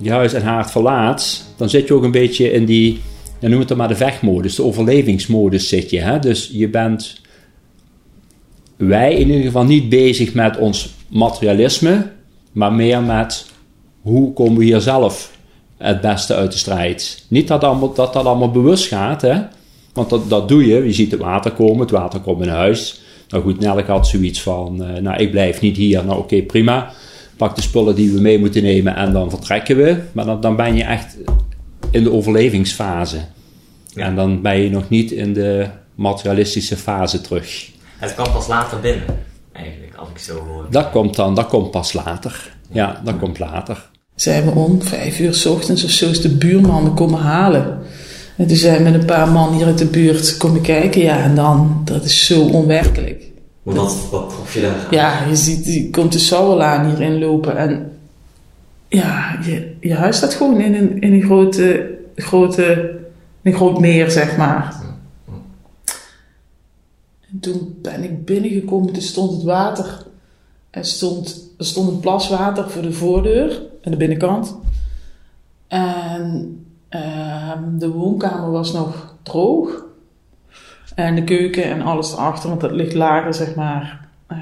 je 0.00 0.10
huis 0.10 0.32
en 0.32 0.42
haard 0.42 0.70
verlaat, 0.70 1.44
dan 1.56 1.70
zit 1.70 1.88
je 1.88 1.94
ook 1.94 2.02
een 2.02 2.10
beetje 2.10 2.52
in 2.52 2.64
die, 2.64 3.00
ja, 3.38 3.48
noem 3.48 3.58
het 3.58 3.68
dan 3.68 3.76
maar 3.76 3.88
de 3.88 3.96
vechtmodus, 3.96 4.54
de 4.54 4.62
overlevingsmodus 4.62 5.68
zit 5.68 5.90
je. 5.90 6.00
Hè? 6.00 6.18
Dus 6.18 6.50
je 6.52 6.68
bent, 6.68 7.20
wij 8.76 9.14
in 9.14 9.28
ieder 9.28 9.44
geval 9.44 9.64
niet 9.64 9.88
bezig 9.88 10.34
met 10.34 10.56
ons 10.56 10.94
materialisme, 11.08 12.10
maar 12.52 12.72
meer 12.72 13.02
met 13.02 13.46
hoe 14.00 14.32
komen 14.32 14.58
we 14.58 14.64
hier 14.64 14.80
zelf 14.80 15.38
het 15.76 16.00
beste 16.00 16.34
uit 16.34 16.52
de 16.52 16.58
strijd. 16.58 17.24
Niet 17.28 17.48
dat, 17.48 17.64
allemaal, 17.64 17.94
dat 17.94 18.12
dat 18.12 18.24
allemaal 18.24 18.50
bewust 18.50 18.86
gaat, 18.86 19.22
hè? 19.22 19.38
want 19.92 20.10
dat, 20.10 20.28
dat 20.28 20.48
doe 20.48 20.66
je. 20.66 20.84
Je 20.84 20.92
ziet 20.92 21.10
het 21.10 21.20
water 21.20 21.50
komen, 21.50 21.80
het 21.80 21.90
water 21.90 22.20
komt 22.20 22.42
in 22.42 22.48
huis. 22.48 23.00
Nou 23.28 23.42
goed, 23.42 23.60
Nelk 23.60 23.86
had 23.86 24.06
zoiets 24.06 24.42
van, 24.42 24.82
uh, 24.82 24.96
nou 25.02 25.16
ik 25.22 25.30
blijf 25.30 25.60
niet 25.60 25.76
hier, 25.76 26.04
nou 26.04 26.18
oké 26.18 26.42
prima. 26.42 26.90
Pak 27.40 27.56
de 27.56 27.62
spullen 27.62 27.94
die 27.94 28.10
we 28.10 28.20
mee 28.20 28.38
moeten 28.38 28.62
nemen 28.62 28.96
en 28.96 29.12
dan 29.12 29.30
vertrekken 29.30 29.76
we. 29.76 30.00
Maar 30.12 30.24
dan, 30.24 30.40
dan 30.40 30.56
ben 30.56 30.76
je 30.76 30.82
echt 30.82 31.16
in 31.90 32.02
de 32.02 32.12
overlevingsfase. 32.12 33.18
Ja. 33.94 34.04
En 34.04 34.14
dan 34.14 34.42
ben 34.42 34.60
je 34.60 34.70
nog 34.70 34.88
niet 34.88 35.10
in 35.10 35.32
de 35.32 35.66
materialistische 35.94 36.76
fase 36.76 37.20
terug. 37.20 37.70
Het 37.98 38.14
kwam 38.14 38.32
pas 38.32 38.46
later 38.46 38.80
binnen, 38.80 39.04
eigenlijk, 39.52 39.94
als 39.94 40.08
ik 40.08 40.18
zo 40.18 40.44
hoor. 40.46 40.66
Dat 40.70 40.90
komt 40.90 41.16
dan, 41.16 41.34
dat 41.34 41.46
komt 41.46 41.70
pas 41.70 41.92
later. 41.92 42.56
Ja, 42.72 43.00
dat 43.04 43.18
komt 43.18 43.38
later 43.38 43.88
zijn 44.14 44.44
we 44.44 44.50
om 44.50 44.82
vijf 44.82 45.20
uur 45.20 45.34
s 45.34 45.46
ochtends 45.46 45.84
of 45.84 45.90
zo 45.90 46.10
is 46.10 46.20
de 46.20 46.28
buurman 46.36 46.94
komen 46.94 47.20
halen. 47.20 47.78
En 48.36 48.46
toen 48.46 48.56
zijn 48.56 48.76
we 48.76 48.90
met 48.90 49.00
een 49.00 49.06
paar 49.06 49.28
man 49.28 49.52
hier 49.52 49.66
uit 49.66 49.78
de 49.78 49.86
buurt 49.86 50.36
komen 50.36 50.60
kijken. 50.60 51.00
Ja, 51.00 51.22
en 51.22 51.34
dan, 51.34 51.82
dat 51.84 52.04
is 52.04 52.26
zo 52.26 52.42
onwerkelijk. 52.42 53.29
Wat, 53.62 54.08
wat 54.10 54.52
je 54.52 54.60
daar? 54.60 54.86
Ja, 54.90 55.24
je 55.24 55.36
ziet, 55.36 55.66
je 55.66 55.90
komt 55.90 56.12
de 56.12 56.18
Sauerlaan 56.18 56.86
hierin 56.86 57.18
lopen 57.18 57.56
en 57.56 57.98
ja, 58.88 59.38
je, 59.42 59.76
je 59.80 59.94
huis 59.94 60.16
staat 60.16 60.34
gewoon 60.34 60.60
in 60.60 60.74
een, 60.74 61.00
in 61.00 61.12
een 61.12 61.22
grote, 61.22 61.98
grote, 62.14 62.98
een 63.42 63.52
groot 63.52 63.80
meer, 63.80 64.10
zeg 64.10 64.36
maar. 64.36 64.82
En 67.30 67.40
toen 67.40 67.78
ben 67.82 68.04
ik 68.04 68.24
binnengekomen, 68.24 68.92
toen 68.92 69.02
stond 69.02 69.32
het 69.32 69.42
water. 69.42 70.06
Er 70.70 70.84
stond, 70.84 71.50
er 71.58 71.64
stond 71.64 71.88
een 71.88 72.00
plas 72.00 72.28
water 72.28 72.70
voor 72.70 72.82
de 72.82 72.92
voordeur 72.92 73.62
aan 73.82 73.90
de 73.90 73.96
binnenkant. 73.96 74.56
En 75.66 76.64
uh, 76.90 77.52
de 77.78 77.88
woonkamer 77.88 78.50
was 78.50 78.72
nog 78.72 79.14
droog. 79.22 79.84
En 81.04 81.14
de 81.14 81.24
keuken 81.24 81.64
en 81.64 81.82
alles 81.82 82.12
erachter, 82.12 82.48
want 82.48 82.62
het 82.62 82.70
ligt 82.70 82.94
lager, 82.94 83.34
zeg 83.34 83.54
maar. 83.54 84.08
Uh, 84.32 84.38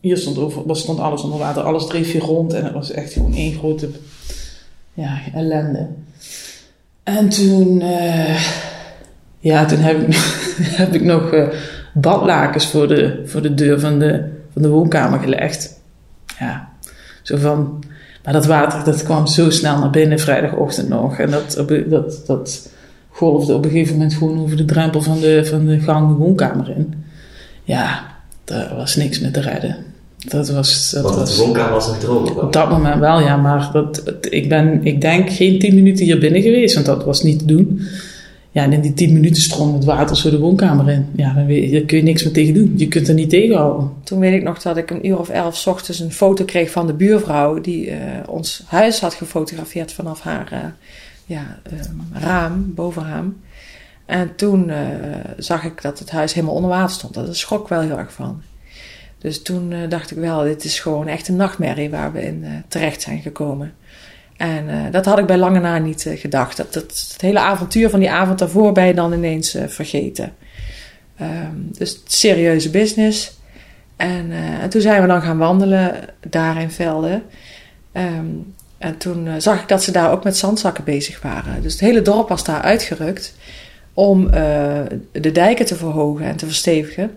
hier 0.00 0.16
stond, 0.16 0.38
over, 0.38 0.76
stond 0.76 0.98
alles 0.98 1.22
onder 1.22 1.38
water, 1.38 1.62
alles 1.62 1.86
dreef 1.86 2.12
hier 2.12 2.22
rond 2.22 2.52
en 2.52 2.64
het 2.64 2.72
was 2.72 2.90
echt 2.90 3.12
gewoon 3.12 3.34
één 3.34 3.58
grote 3.58 3.88
ja, 4.94 5.18
ellende. 5.34 5.86
En 7.02 7.28
toen, 7.28 7.80
uh, 7.80 8.42
ja, 9.38 9.64
toen 9.64 9.78
heb 9.78 10.00
ik, 10.00 10.14
heb 10.82 10.94
ik 10.94 11.02
nog 11.02 11.32
uh, 11.32 11.48
badlakens 11.94 12.66
voor 12.66 12.88
de, 12.88 13.22
voor 13.24 13.42
de 13.42 13.54
deur 13.54 13.80
van 13.80 13.98
de, 13.98 14.24
van 14.52 14.62
de 14.62 14.68
woonkamer 14.68 15.20
gelegd. 15.20 15.80
Ja, 16.38 16.68
zo 17.22 17.36
van, 17.36 17.84
maar 18.24 18.32
dat 18.32 18.46
water 18.46 18.84
dat 18.84 19.02
kwam 19.02 19.26
zo 19.26 19.50
snel 19.50 19.78
naar 19.78 19.90
binnen 19.90 20.18
vrijdagochtend 20.18 20.88
nog. 20.88 21.18
En 21.18 21.30
dat, 21.30 21.64
dat, 21.88 22.22
dat 22.26 22.68
golfde 23.18 23.54
op 23.54 23.64
een 23.64 23.70
gegeven 23.70 23.92
moment 23.92 24.14
gewoon 24.14 24.40
over 24.40 24.56
de 24.56 24.64
drempel 24.64 25.02
van 25.02 25.20
de, 25.20 25.44
van 25.44 25.66
de 25.66 25.80
gang 25.80 26.08
de 26.08 26.14
woonkamer 26.14 26.70
in. 26.76 26.94
Ja, 27.64 28.06
daar 28.44 28.76
was 28.76 28.96
niks 28.96 29.20
meer 29.20 29.32
te 29.32 29.40
redden. 29.40 29.76
Dat 30.16 30.48
was, 30.50 30.90
dat 30.90 31.02
Want 31.02 31.36
de 31.36 31.42
woonkamer 31.42 31.72
was 31.72 31.86
nog 31.86 31.98
droog? 31.98 32.42
Op 32.42 32.52
dat 32.52 32.70
moment 32.70 33.00
wel, 33.00 33.20
ja. 33.20 33.36
Maar 33.36 33.70
dat, 33.72 34.02
ik 34.30 34.48
ben, 34.48 34.80
ik 34.84 35.00
denk, 35.00 35.30
geen 35.30 35.58
tien 35.58 35.74
minuten 35.74 36.04
hier 36.04 36.18
binnen 36.18 36.42
geweest. 36.42 36.74
Want 36.74 36.86
dat 36.86 37.04
was 37.04 37.22
niet 37.22 37.38
te 37.38 37.44
doen. 37.44 37.80
Ja, 38.50 38.62
en 38.62 38.72
in 38.72 38.80
die 38.80 38.94
tien 38.94 39.12
minuten 39.12 39.42
stroomde 39.42 39.76
het 39.76 39.84
water 39.84 40.16
zo 40.16 40.30
de 40.30 40.38
woonkamer 40.38 40.90
in. 40.90 41.06
Ja, 41.16 41.34
dan 41.34 41.46
weet, 41.46 41.72
daar 41.72 41.80
kun 41.80 41.96
je 41.96 42.02
niks 42.02 42.24
meer 42.24 42.32
tegen 42.32 42.54
doen. 42.54 42.72
Je 42.76 42.88
kunt 42.88 43.08
er 43.08 43.14
niet 43.14 43.30
tegenhouden. 43.30 43.90
Toen 44.04 44.18
weet 44.18 44.34
ik 44.34 44.42
nog 44.42 44.62
dat 44.62 44.76
ik 44.76 44.90
een 44.90 45.06
uur 45.06 45.18
of 45.18 45.28
elf 45.28 45.66
ochtends 45.66 46.00
een 46.00 46.12
foto 46.12 46.44
kreeg 46.44 46.70
van 46.70 46.86
de 46.86 46.94
buurvrouw... 46.94 47.60
die 47.60 47.86
uh, 47.86 47.96
ons 48.26 48.62
huis 48.66 49.00
had 49.00 49.14
gefotografeerd 49.14 49.92
vanaf 49.92 50.20
haar 50.20 50.48
uh, 50.52 50.58
ja, 51.28 51.58
um, 51.72 52.08
raam, 52.12 52.74
bovenraam. 52.74 53.40
En 54.06 54.34
toen 54.36 54.68
uh, 54.68 54.76
zag 55.36 55.64
ik 55.64 55.82
dat 55.82 55.98
het 55.98 56.10
huis 56.10 56.32
helemaal 56.32 56.54
onder 56.54 56.70
water 56.70 56.94
stond. 56.94 57.14
Daar 57.14 57.34
schrok 57.34 57.62
ik 57.62 57.68
wel 57.68 57.80
heel 57.80 57.98
erg 57.98 58.12
van. 58.12 58.42
Dus 59.18 59.42
toen 59.42 59.74
dacht 59.88 60.10
ik 60.10 60.16
wel, 60.16 60.42
dit 60.42 60.64
is 60.64 60.80
gewoon 60.80 61.06
echt 61.06 61.28
een 61.28 61.36
nachtmerrie 61.36 61.90
waar 61.90 62.12
we 62.12 62.22
in 62.22 62.64
terecht 62.68 63.02
zijn 63.02 63.20
gekomen. 63.20 63.74
En 64.36 64.90
dat 64.90 65.04
had 65.04 65.18
ik 65.18 65.26
bij 65.26 65.38
lange 65.38 65.60
na 65.60 65.78
niet 65.78 66.10
gedacht. 66.14 66.56
Dat, 66.56 66.72
dat, 66.72 66.82
het 67.12 67.20
hele 67.20 67.38
avontuur 67.38 67.90
van 67.90 68.00
die 68.00 68.10
avond 68.10 68.38
daarvoor 68.38 68.72
ben 68.72 68.86
je 68.86 68.94
dan 68.94 69.12
ineens 69.12 69.56
vergeten. 69.66 70.32
Um, 71.20 71.68
dus 71.78 72.00
serieuze 72.04 72.70
business. 72.70 73.38
En, 73.96 74.32
en, 74.60 74.68
toen 74.68 74.80
zijn 74.80 75.02
we 75.02 75.08
dan 75.08 75.22
gaan 75.22 75.38
wandelen 75.38 75.94
daar 76.28 76.60
in 76.60 76.70
Velden. 76.70 77.22
Um, 77.92 78.54
en 78.78 78.96
toen 78.96 79.40
zag 79.40 79.60
ik 79.60 79.68
dat 79.68 79.82
ze 79.82 79.90
daar 79.90 80.12
ook 80.12 80.24
met 80.24 80.36
zandzakken 80.36 80.84
bezig 80.84 81.22
waren. 81.22 81.62
Dus 81.62 81.72
het 81.72 81.80
hele 81.80 82.02
dorp 82.02 82.28
was 82.28 82.44
daar 82.44 82.60
uitgerukt 82.60 83.34
om 83.94 84.30
de 85.12 85.32
dijken 85.32 85.66
te 85.66 85.76
verhogen 85.76 86.26
en 86.26 86.36
te 86.36 86.46
verstevigen. 86.46 87.10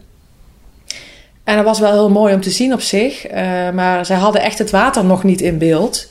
En 1.44 1.56
dat 1.56 1.66
was 1.66 1.80
wel 1.80 1.92
heel 1.92 2.10
mooi 2.10 2.34
om 2.34 2.42
te 2.42 2.50
zien 2.50 2.74
op 2.74 2.82
zich. 2.82 3.32
maar 3.74 4.06
zij 4.06 4.18
hadden 4.18 4.42
echt 4.42 4.58
het 4.58 4.70
water 4.70 5.06
nog 5.06 5.24
niet 5.24 5.42
in 5.42 5.58
beeld. 5.58 6.10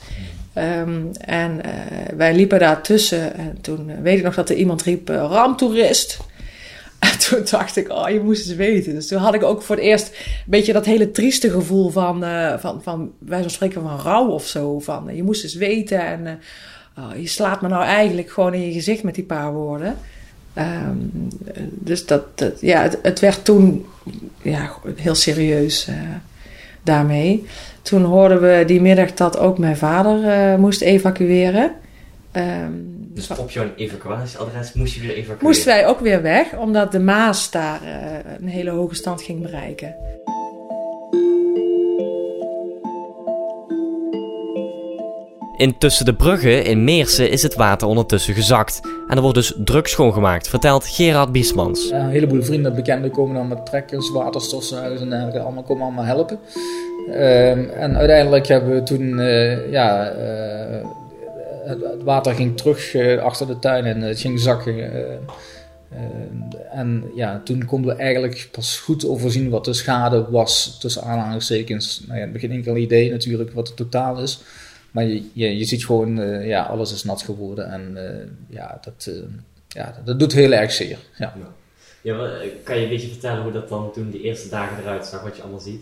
Um, 0.57 1.11
en 1.19 1.61
wij 2.15 2.35
liepen 2.35 2.59
daar 2.59 2.81
tussen 2.81 3.35
en 3.35 3.57
toen 3.61 4.01
weet 4.01 4.17
ik 4.17 4.23
nog 4.23 4.35
dat 4.35 4.49
er 4.49 4.55
iemand 4.55 4.81
riep, 4.83 5.09
raamtoerist. 5.09 6.19
En 7.09 7.19
toen 7.19 7.45
dacht 7.49 7.77
ik, 7.77 7.89
oh, 7.89 8.09
je 8.09 8.19
moest 8.19 8.47
eens 8.47 8.57
weten. 8.57 8.93
Dus 8.93 9.07
toen 9.07 9.19
had 9.19 9.33
ik 9.33 9.43
ook 9.43 9.61
voor 9.61 9.75
het 9.75 9.85
eerst 9.85 10.07
een 10.07 10.43
beetje 10.45 10.73
dat 10.73 10.85
hele 10.85 11.11
trieste 11.11 11.49
gevoel 11.49 11.89
van, 11.89 12.23
van, 12.59 12.81
van 12.83 13.11
wij 13.19 13.41
zo 13.41 13.49
spreken 13.49 13.81
van 13.81 13.99
rouw 13.99 14.27
of 14.27 14.47
zo. 14.47 14.79
Van, 14.79 15.15
je 15.15 15.23
moest 15.23 15.43
eens 15.43 15.55
weten 15.55 16.05
en 16.05 16.39
oh, 16.97 17.19
je 17.21 17.27
slaat 17.27 17.61
me 17.61 17.67
nou 17.67 17.83
eigenlijk 17.83 18.29
gewoon 18.29 18.53
in 18.53 18.65
je 18.65 18.71
gezicht 18.71 19.03
met 19.03 19.15
die 19.15 19.23
paar 19.23 19.53
woorden. 19.53 19.97
Um, 20.57 21.29
dus 21.69 22.05
dat, 22.05 22.37
dat 22.37 22.61
ja, 22.61 22.81
het, 22.81 22.99
het, 23.01 23.19
werd 23.19 23.45
toen 23.45 23.85
ja, 24.41 24.71
heel 24.95 25.15
serieus 25.15 25.87
daarmee. 26.83 27.45
Toen 27.81 28.03
hoorden 28.03 28.41
we 28.41 28.63
die 28.65 28.81
middag 28.81 29.13
dat 29.13 29.37
ook 29.37 29.57
mijn 29.57 29.77
vader 29.77 30.59
moest 30.59 30.81
evacueren. 30.81 31.71
Um, 32.37 33.09
dus 33.13 33.29
op 33.29 33.51
jouw 33.51 33.65
evacuatieadres 33.75 34.73
moest 34.73 34.93
je 34.93 35.01
weer 35.01 35.09
evacueren? 35.09 35.45
Moesten 35.45 35.65
wij 35.65 35.87
ook 35.87 35.99
weer 35.99 36.21
weg, 36.21 36.57
omdat 36.57 36.91
de 36.91 36.99
Maas 36.99 37.51
daar 37.51 37.81
uh, 37.83 37.89
een 38.39 38.47
hele 38.47 38.69
hoge 38.69 38.95
stand 38.95 39.21
ging 39.21 39.41
bereiken. 39.41 39.95
Intussen 45.57 46.05
de 46.05 46.13
bruggen 46.13 46.65
in 46.65 46.83
Meersen 46.83 47.29
is 47.29 47.43
het 47.43 47.55
water 47.55 47.87
ondertussen 47.87 48.33
gezakt. 48.33 48.79
En 49.07 49.15
er 49.15 49.21
wordt 49.21 49.37
dus 49.37 49.53
druk 49.57 49.87
schoongemaakt, 49.87 50.47
vertelt 50.47 50.87
Gerard 50.87 51.31
Biesmans. 51.31 51.89
Ja, 51.89 51.99
een 51.99 52.09
heleboel 52.09 52.43
vrienden, 52.43 52.75
bekenden 52.75 53.11
komen 53.11 53.35
dan 53.35 53.47
met 53.47 53.65
trekkers, 53.65 54.11
waterstofzuigers 54.11 55.01
en 55.01 55.09
dergelijke. 55.09 55.39
Allemaal 55.39 55.63
komen 55.63 55.83
allemaal 55.83 56.05
helpen. 56.05 56.39
Um, 57.07 57.69
en 57.69 57.97
uiteindelijk 57.97 58.47
hebben 58.47 58.73
we 58.73 58.83
toen, 58.83 59.19
uh, 59.19 59.71
ja, 59.71 60.13
uh, 60.13 60.85
het, 61.65 61.81
het, 61.81 62.03
water 62.03 62.35
ging 62.35 62.57
terug 62.57 62.93
uh, 62.93 63.21
achter 63.21 63.47
de 63.47 63.59
tuin 63.59 63.85
en 63.85 64.01
het 64.01 64.19
ging 64.19 64.39
zakken. 64.39 64.91
en 66.71 67.11
ja, 67.15 67.41
toen 67.43 67.65
konden 67.65 67.95
we 67.95 68.01
eigenlijk 68.01 68.49
pas 68.51 68.77
goed 68.79 69.05
overzien 69.05 69.49
wat 69.49 69.65
de 69.65 69.73
schade 69.73 70.29
was, 70.29 70.79
tussen 70.79 71.03
aanhalingstekens. 71.03 72.03
Nou 72.07 72.17
ja, 72.17 72.23
het 72.23 72.33
begin 72.33 72.51
enkel 72.51 72.75
idee 72.75 73.11
natuurlijk 73.11 73.51
wat 73.51 73.67
het 73.67 73.77
totaal 73.77 74.21
is. 74.21 74.41
Maar 74.91 75.03
je, 75.03 75.57
je, 75.57 75.65
ziet 75.65 75.85
gewoon, 75.85 76.15
ja, 76.45 76.63
alles 76.63 76.93
is 76.93 77.03
nat 77.03 77.21
geworden. 77.21 77.71
En 77.71 77.97
ja, 78.49 78.79
dat, 78.81 79.11
ja, 79.67 80.01
dat 80.05 80.19
doet 80.19 80.33
heel 80.33 80.51
erg 80.51 80.71
zeer. 80.71 80.97
Ja. 81.17 81.33
Ja, 82.01 82.29
kan 82.63 82.77
je 82.77 82.83
een 82.83 82.89
beetje 82.89 83.07
vertellen 83.07 83.43
hoe 83.43 83.51
dat 83.51 83.69
dan 83.69 83.91
toen 83.93 84.09
die 84.09 84.21
eerste 84.21 84.49
dagen 84.49 84.83
eruit 84.83 85.05
zag, 85.05 85.21
wat 85.21 85.35
je 85.35 85.41
allemaal 85.41 85.59
ziet? 85.59 85.81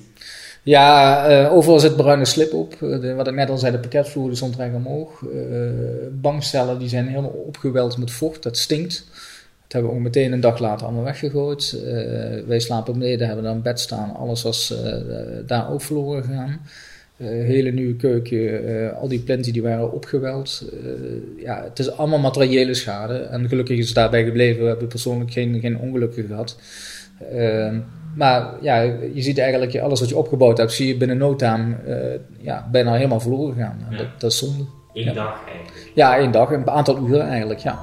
Ja, 0.64 1.30
uh, 1.30 1.54
overal 1.54 1.80
zit 1.80 1.96
bruine 1.96 2.26
slip 2.26 2.54
op. 2.54 2.76
De, 2.80 3.14
wat 3.14 3.28
ik 3.28 3.34
net 3.34 3.50
al 3.50 3.58
zei, 3.58 3.72
de 3.72 3.80
pakketvloer 3.80 4.36
stond 4.36 4.56
recht 4.56 4.76
omhoog. 4.76 5.22
Uh, 5.22 5.70
bankstellen 6.12 6.80
die 6.80 6.90
zijn 6.90 7.08
helemaal 7.08 7.30
opgeweld 7.30 7.98
met 7.98 8.12
vocht, 8.12 8.44
dat 8.44 8.58
stinkt. 8.58 9.06
Dat 9.62 9.72
hebben 9.72 9.92
we 9.92 9.98
ook 9.98 10.04
meteen 10.04 10.32
een 10.32 10.40
dag 10.40 10.60
later 10.60 10.86
allemaal 10.86 11.04
weggegooid. 11.04 11.84
Wij 12.48 12.60
slapen 12.60 12.94
beneden, 12.94 13.28
hebben 13.28 13.46
dan 13.46 13.62
bed 13.62 13.80
staan. 13.80 14.16
Alles 14.16 14.44
was 14.44 14.74
daar 15.46 15.72
ook 15.72 15.82
verloren 15.82 16.24
gegaan. 16.24 16.62
hele 17.24 17.72
nieuwe 17.72 17.96
keuken, 17.96 18.96
al 18.96 19.08
die 19.08 19.20
plinten 19.20 19.54
die 19.54 19.62
waren 19.62 19.92
opgeweld. 19.92 20.64
ja, 21.38 21.64
het 21.64 21.80
is 21.80 21.92
allemaal 21.92 22.20
materiële 22.20 22.74
schade. 22.74 23.18
En 23.18 23.48
gelukkig 23.48 23.78
is 23.78 23.86
het 23.86 23.96
daarbij 23.96 24.24
gebleven. 24.24 24.62
We 24.62 24.68
hebben 24.68 24.88
persoonlijk 24.88 25.32
geen, 25.32 25.60
geen 25.60 25.80
ongelukken 25.80 26.26
gehad. 26.28 26.58
Maar 28.20 28.54
ja, 28.62 28.80
je 29.14 29.22
ziet 29.22 29.38
eigenlijk 29.38 29.80
alles 29.80 30.00
wat 30.00 30.10
je 30.10 30.18
opgebouwd 30.18 30.58
hebt, 30.58 30.72
zie 30.72 30.88
je 30.88 30.98
binnen 30.98 31.18
no 31.18 31.36
time 31.36 31.76
uh, 31.88 32.20
ja, 32.46 32.68
bijna 32.72 32.94
helemaal 32.94 33.20
verloren 33.20 33.56
gaan. 33.56 33.88
Ja. 33.90 33.98
Dat, 33.98 34.08
dat, 34.18 34.32
is 34.32 34.38
zonde. 34.38 34.66
Eén 34.94 35.04
ja. 35.04 35.14
dag 35.14 35.40
eigenlijk? 35.48 35.92
Ja, 35.96 36.18
één 36.18 36.32
dag, 36.32 36.52
een 36.52 36.70
aantal 36.70 36.98
uren 36.98 37.28
eigenlijk, 37.28 37.60
ja. 37.60 37.80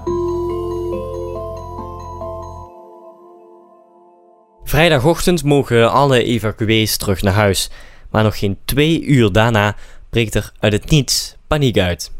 Vrijdagochtend 4.64 5.44
mogen 5.44 5.92
alle 5.92 6.22
evacuees 6.22 6.96
terug 6.96 7.22
naar 7.22 7.32
huis. 7.32 7.70
Maar 8.10 8.22
nog 8.22 8.38
geen 8.38 8.58
twee 8.64 9.04
uur 9.04 9.32
daarna 9.32 9.74
breekt 10.10 10.34
er 10.34 10.52
uit 10.60 10.72
het 10.72 10.90
niets 10.90 11.36
paniek 11.46 11.78
uit. 11.78 12.15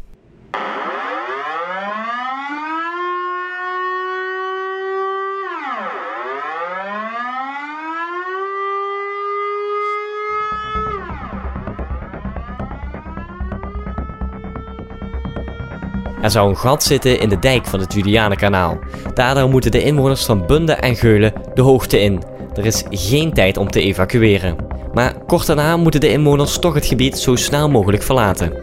Er 16.27 16.33
zou 16.33 16.49
een 16.49 16.57
gat 16.57 16.83
zitten 16.83 17.19
in 17.19 17.29
de 17.29 17.39
dijk 17.39 17.65
van 17.65 17.79
het 17.79 17.93
Julianenkanaal. 17.93 18.79
Daardoor 19.13 19.49
moeten 19.49 19.71
de 19.71 19.83
inwoners 19.83 20.25
van 20.25 20.45
Bunde 20.45 20.73
en 20.73 20.95
Geulen 20.95 21.33
de 21.53 21.61
hoogte 21.61 21.99
in. 21.99 22.23
Er 22.55 22.65
is 22.65 22.83
geen 22.89 23.33
tijd 23.33 23.57
om 23.57 23.69
te 23.69 23.81
evacueren. 23.81 24.55
Maar 24.93 25.13
kort 25.25 25.45
daarna 25.45 25.77
moeten 25.77 25.99
de 25.99 26.11
inwoners 26.11 26.59
toch 26.59 26.73
het 26.73 26.85
gebied 26.85 27.17
zo 27.17 27.35
snel 27.35 27.69
mogelijk 27.69 28.03
verlaten. 28.03 28.53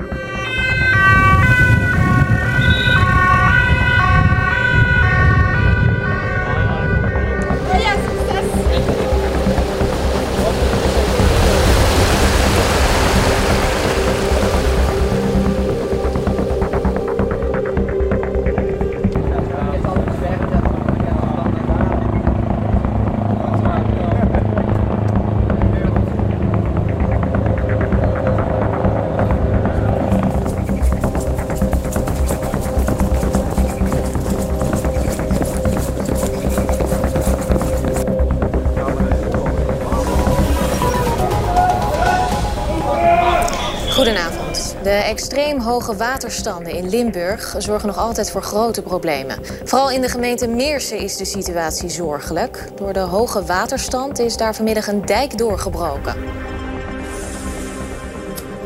De 44.84 44.90
extreem 44.90 45.60
hoge 45.60 45.96
waterstanden 45.96 46.72
in 46.72 46.88
Limburg 46.88 47.54
zorgen 47.58 47.86
nog 47.86 47.98
altijd 47.98 48.30
voor 48.30 48.42
grote 48.42 48.82
problemen. 48.82 49.38
Vooral 49.64 49.90
in 49.90 50.00
de 50.00 50.08
gemeente 50.08 50.46
Meersen 50.46 50.98
is 50.98 51.16
de 51.16 51.24
situatie 51.24 51.88
zorgelijk. 51.88 52.68
Door 52.76 52.92
de 52.92 53.00
hoge 53.00 53.44
waterstand 53.44 54.18
is 54.18 54.36
daar 54.36 54.54
vanmiddag 54.54 54.86
een 54.86 55.06
dijk 55.06 55.38
doorgebroken. 55.38 56.14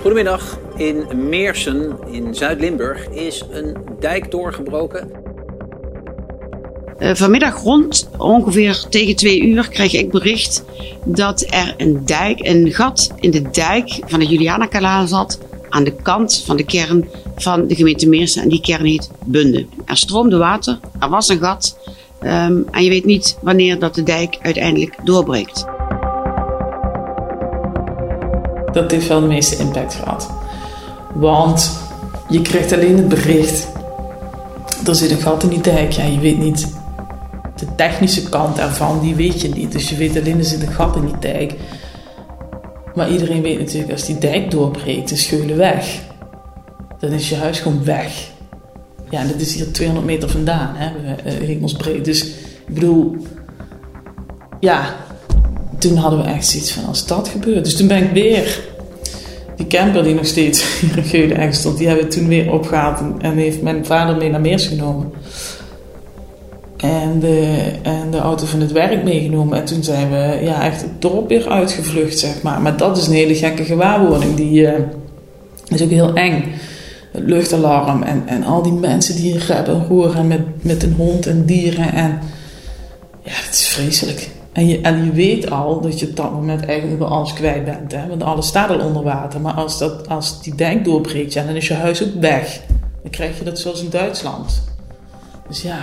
Goedemiddag. 0.00 0.58
In 0.76 1.28
Meersen 1.28 1.98
in 2.10 2.34
Zuid-Limburg 2.34 3.08
is 3.08 3.44
een 3.50 3.76
dijk 3.98 4.30
doorgebroken. 4.30 5.10
Uh, 6.98 7.14
vanmiddag 7.14 7.62
rond 7.62 8.08
ongeveer 8.16 8.86
tegen 8.90 9.16
twee 9.16 9.42
uur 9.42 9.68
kreeg 9.68 9.92
ik 9.92 10.10
bericht 10.10 10.64
dat 11.04 11.46
er 11.50 11.74
een 11.76 12.02
dijk, 12.04 12.38
een 12.46 12.72
gat 12.72 13.10
in 13.20 13.30
de 13.30 13.50
dijk 13.50 13.98
van 14.06 14.20
het 14.20 14.28
Julianakanaal 14.28 15.06
zat 15.06 15.38
aan 15.68 15.84
de 15.84 15.94
kant 16.02 16.42
van 16.46 16.56
de 16.56 16.64
kern 16.64 17.08
van 17.36 17.66
de 17.66 17.74
gemeente 17.74 18.08
Meersen 18.08 18.42
en 18.42 18.48
die 18.48 18.60
kern 18.60 18.84
heet 18.84 19.10
Bunde. 19.24 19.66
Er 19.84 19.96
stroomde 19.96 20.36
water, 20.36 20.80
er 20.98 21.08
was 21.08 21.28
een 21.28 21.38
gat 21.38 21.78
um, 22.22 22.66
en 22.70 22.84
je 22.84 22.88
weet 22.88 23.04
niet 23.04 23.38
wanneer 23.42 23.78
dat 23.78 23.94
de 23.94 24.02
dijk 24.02 24.38
uiteindelijk 24.42 24.96
doorbreekt. 25.04 25.64
Dat 28.72 28.90
heeft 28.90 29.08
wel 29.08 29.20
de 29.20 29.26
meeste 29.26 29.56
impact 29.56 29.94
gehad. 29.94 30.30
Want 31.14 31.78
je 32.28 32.42
krijgt 32.42 32.72
alleen 32.72 32.96
het 32.96 33.08
bericht, 33.08 33.68
er 34.86 34.94
zit 34.94 35.10
een 35.10 35.20
gat 35.20 35.42
in 35.42 35.48
die 35.48 35.60
dijk, 35.60 35.92
ja 35.92 36.04
je 36.04 36.18
weet 36.18 36.38
niet 36.38 36.76
de 37.58 37.74
technische 37.76 38.28
kant 38.28 38.58
ervan, 38.58 39.00
die 39.00 39.14
weet 39.14 39.40
je 39.40 39.48
niet. 39.48 39.72
Dus 39.72 39.88
je 39.88 39.96
weet 39.96 40.16
alleen, 40.16 40.38
er 40.38 40.44
zit 40.44 40.62
een 40.62 40.72
gat 40.72 40.96
in 40.96 41.06
die 41.06 41.18
dijk. 41.18 41.54
Maar 42.98 43.10
iedereen 43.10 43.42
weet 43.42 43.58
natuurlijk, 43.58 43.92
als 43.92 44.06
die 44.06 44.18
dijk 44.18 44.50
doorbreekt, 44.50 45.10
is 45.10 45.22
Scheulen 45.22 45.56
weg. 45.56 46.00
Dan 47.00 47.10
is 47.10 47.28
je 47.28 47.36
huis 47.36 47.60
gewoon 47.60 47.84
weg. 47.84 48.30
Ja, 49.10 49.20
en 49.20 49.28
dat 49.28 49.40
is 49.40 49.54
hier 49.54 49.72
200 49.72 50.06
meter 50.06 50.28
vandaan, 50.28 50.74
hè, 50.74 50.90
hemelsbreed. 51.30 52.04
Dus 52.04 52.24
ik 52.66 52.74
bedoel, 52.74 53.16
ja, 54.60 54.96
toen 55.78 55.96
hadden 55.96 56.18
we 56.20 56.26
echt 56.26 56.46
zoiets 56.46 56.72
van, 56.72 56.84
als 56.84 57.06
dat 57.06 57.28
gebeurt. 57.28 57.64
Dus 57.64 57.76
toen 57.76 57.86
ben 57.86 58.02
ik 58.02 58.10
weer, 58.10 58.60
die 59.56 59.66
camper 59.66 60.02
die 60.02 60.14
nog 60.14 60.26
steeds 60.26 60.80
hier 60.80 60.96
in 60.98 61.04
Geulen 61.04 61.54
stond, 61.54 61.78
die 61.78 61.86
hebben 61.86 62.04
we 62.04 62.10
toen 62.10 62.28
weer 62.28 62.52
opgehaald 62.52 63.00
en 63.18 63.36
heeft 63.36 63.62
mijn 63.62 63.86
vader 63.86 64.16
mee 64.16 64.30
naar 64.30 64.40
Meers 64.40 64.66
genomen 64.66 65.12
en 66.78 67.20
de, 67.20 67.72
en 67.82 68.10
de 68.10 68.18
auto 68.18 68.46
van 68.46 68.60
het 68.60 68.72
werk 68.72 69.04
meegenomen. 69.04 69.58
En 69.58 69.64
toen 69.64 69.82
zijn 69.82 70.10
we 70.10 70.38
ja, 70.42 70.62
echt 70.62 70.80
het 70.80 71.02
dorp 71.02 71.28
weer 71.28 71.48
uitgevlucht, 71.48 72.18
zeg 72.18 72.42
maar. 72.42 72.60
Maar 72.60 72.76
dat 72.76 72.96
is 72.96 73.06
een 73.06 73.12
hele 73.12 73.34
gekke 73.34 73.64
gewaarwording. 73.64 74.34
Die 74.34 74.60
uh, 74.60 74.72
is 75.68 75.82
ook 75.82 75.90
heel 75.90 76.14
eng. 76.14 76.44
Het 77.12 77.22
luchtalarm 77.22 78.02
en, 78.02 78.22
en 78.26 78.44
al 78.44 78.62
die 78.62 78.72
mensen 78.72 79.16
die 79.16 79.38
hebben 79.38 79.80
horen 79.80 80.26
met, 80.26 80.64
met 80.64 80.82
een 80.82 80.94
hond 80.96 81.26
en 81.26 81.44
dieren. 81.44 81.92
En 81.92 82.20
ja, 83.22 83.32
het 83.32 83.54
is 83.54 83.68
vreselijk. 83.68 84.28
En 84.52 84.68
je, 84.68 84.80
en 84.80 85.04
je 85.04 85.12
weet 85.12 85.50
al 85.50 85.80
dat 85.80 86.00
je 86.00 86.08
op 86.08 86.16
dat 86.16 86.32
moment 86.32 86.64
eigenlijk 86.64 86.98
wel 86.98 87.08
alles 87.08 87.32
kwijt 87.32 87.64
bent. 87.64 87.92
Hè? 87.92 88.06
Want 88.08 88.22
alles 88.22 88.46
staat 88.46 88.70
al 88.70 88.86
onder 88.86 89.02
water. 89.02 89.40
Maar 89.40 89.52
als, 89.52 89.78
dat, 89.78 90.08
als 90.08 90.42
die 90.42 90.54
dijk 90.54 90.84
doorbreekt, 90.84 91.32
ja, 91.32 91.44
dan 91.44 91.56
is 91.56 91.68
je 91.68 91.74
huis 91.74 92.04
ook 92.04 92.20
weg. 92.20 92.60
Dan 93.02 93.10
krijg 93.10 93.38
je 93.38 93.44
dat 93.44 93.58
zoals 93.58 93.82
in 93.82 93.90
Duitsland. 93.90 94.62
Dus 95.48 95.62
ja, 95.62 95.78